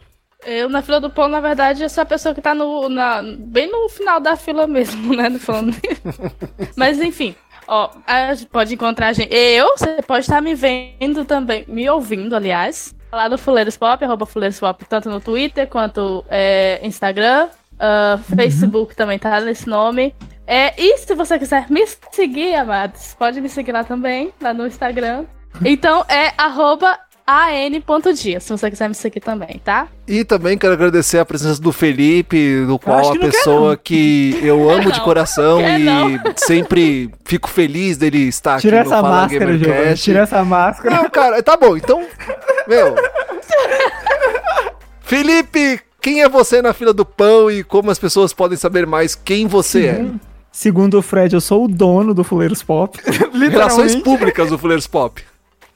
[0.46, 3.22] Eu, na fila do pão, na verdade, eu sou a pessoa que tá no, na,
[3.22, 5.30] bem no final da fila mesmo, né?
[5.38, 5.74] Falando.
[6.76, 7.34] Mas enfim,
[7.66, 9.34] ó, a gente pode encontrar a gente.
[9.34, 12.94] Eu, você pode estar me vendo também, me ouvindo, aliás.
[13.10, 17.48] Lá no Fuleiros Pop, arroba Fuleiros Pop, tanto no Twitter quanto é, Instagram.
[17.78, 20.14] Ah, Facebook também tá nesse nome.
[20.46, 24.66] É, e se você quiser me seguir, amados, pode me seguir lá também, lá no
[24.66, 25.24] Instagram.
[25.64, 29.88] Então é arroba an.dia, se você quiser me seguir também, tá?
[30.06, 34.38] E também quero agradecer a presença do Felipe, do qual a não quer pessoa que
[34.42, 36.20] eu amo de Não, coração quer e não.
[36.36, 39.58] sempre fico feliz dele estar Tira aqui no essa Fala máscara.
[39.58, 40.04] Gamercast.
[40.04, 40.96] Tira essa máscara.
[40.96, 42.06] Não, cara, tá bom, então,
[42.66, 42.94] meu.
[45.00, 49.14] Felipe, quem é você na fila do pão e como as pessoas podem saber mais
[49.14, 50.06] quem você é?
[50.50, 52.98] Segundo o Fred, eu sou o dono do Fuleiros Pop.
[53.50, 55.22] Relações públicas do Fuleiros Pop.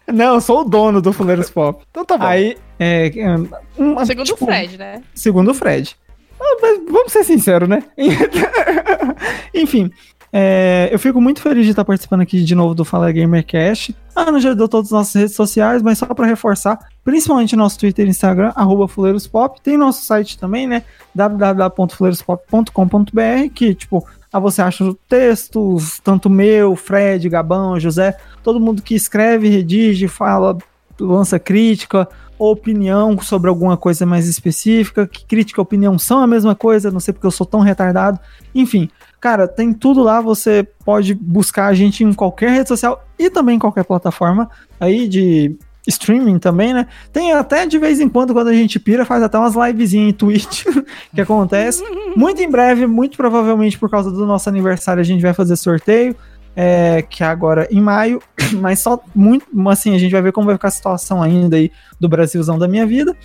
[0.07, 1.85] Não, eu sou o dono do Fuleiros Pop.
[1.91, 2.25] Então tá bom.
[2.25, 3.37] Aí, é, é,
[3.79, 5.03] um- Segundo tipo, o Fred, né?
[5.14, 5.97] Segundo o Fred.
[6.41, 7.85] Ah, mas vamos ser sinceros, né?
[9.55, 9.91] Enfim,
[10.33, 13.95] é, eu fico muito feliz de estar participando aqui de novo do Fala Gamercast.
[14.16, 17.78] A Ana já deu todas as nossas redes sociais, mas só para reforçar, principalmente nosso
[17.78, 18.51] Twitter e Instagram,
[18.89, 19.61] fuleirospop.
[19.61, 20.85] Tem nosso site também, né?
[21.14, 28.95] www.fuleirospop.com.br, que, tipo, ah, você acha textos, tanto meu, Fred, Gabão, José, todo mundo que
[28.95, 30.57] escreve, redige, fala,
[30.99, 32.09] lança crítica,
[32.39, 37.01] opinião sobre alguma coisa mais específica, que crítica e opinião são a mesma coisa, não
[37.01, 38.18] sei porque eu sou tão retardado.
[38.55, 38.89] Enfim,
[39.23, 43.55] cara, tem tudo lá, você pode buscar a gente em qualquer rede social e também
[43.55, 44.51] em qualquer plataforma
[44.81, 45.57] aí de
[45.87, 46.89] streaming também, né?
[47.12, 50.12] Tem até de vez em quando, quando a gente pira, faz até umas livezinhas em
[50.12, 50.64] Twitch
[51.14, 51.85] que acontece.
[52.16, 56.16] Muito em breve, muito provavelmente por causa do nosso aniversário, a gente vai fazer sorteio
[56.57, 58.20] é, que é agora em maio,
[58.61, 61.70] mas só muito, assim, a gente vai ver como vai ficar a situação ainda aí
[62.01, 63.16] do Brasilzão da minha vida.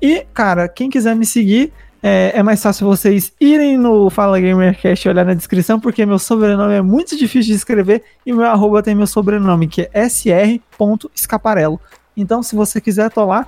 [0.00, 1.72] E, cara, quem quiser me seguir,
[2.02, 6.18] é, é mais fácil vocês irem no Fala Gamercast e olhar na descrição, porque meu
[6.18, 11.80] sobrenome é muito difícil de escrever e meu arroba tem meu sobrenome, que é sr.escaparelo.
[12.16, 13.46] Então, se você quiser, tô lá.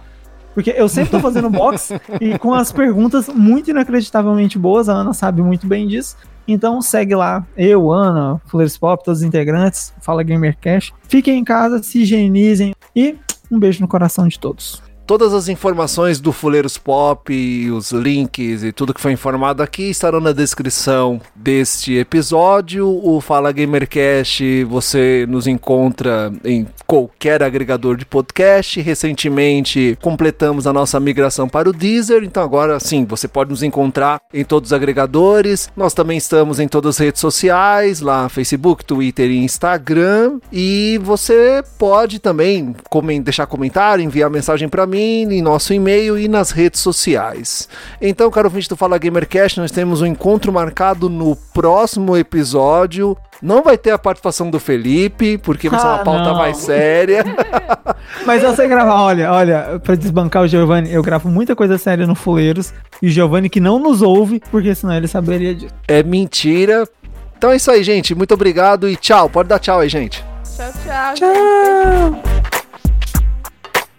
[0.55, 1.90] Porque eu sempre tô fazendo box
[2.20, 6.16] e com as perguntas muito inacreditavelmente boas, a Ana sabe muito bem disso.
[6.46, 10.94] Então segue lá, eu, Ana, Fuleiros Pop, todos os integrantes, Fala Gamercast.
[11.09, 13.16] Fiquem em casa, se higienizem e
[13.50, 14.80] um beijo no coração de todos.
[15.07, 17.30] Todas as informações do Fuleiros Pop,
[17.70, 22.88] os links e tudo que foi informado aqui estarão na descrição deste episódio.
[22.88, 28.80] O Fala Gamercast você nos encontra em qualquer agregador de podcast.
[28.80, 34.18] Recentemente completamos a nossa migração para o Deezer, então agora sim você pode nos encontrar
[34.32, 35.68] em todos os agregadores.
[35.76, 40.38] Nós também estamos em todas as redes sociais, lá Facebook, Twitter e Instagram.
[40.50, 42.74] E você pode também
[43.22, 47.68] deixar comentário, enviar mensagem para mim em nosso e-mail e nas redes sociais.
[48.01, 53.16] Então, caro ouvinte do Fala Gamercast, nós temos um encontro marcado no próximo episódio.
[53.42, 56.36] Não vai ter a participação do Felipe, porque vai ser uma Ah, pauta não.
[56.36, 57.24] mais séria.
[58.24, 62.07] Mas eu sei gravar, olha, olha, pra desbancar o Giovanni, eu gravo muita coisa séria
[62.07, 62.72] no Fuleiros
[63.03, 65.74] e o Giovanni que não nos ouve, porque senão ele saberia disso.
[65.88, 66.88] é mentira.
[67.36, 68.14] Então é isso aí, gente.
[68.14, 69.28] Muito obrigado e tchau.
[69.28, 70.24] Pode dar tchau aí, gente.
[70.57, 71.14] Tchau, tchau.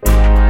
[0.01, 0.44] Tchau!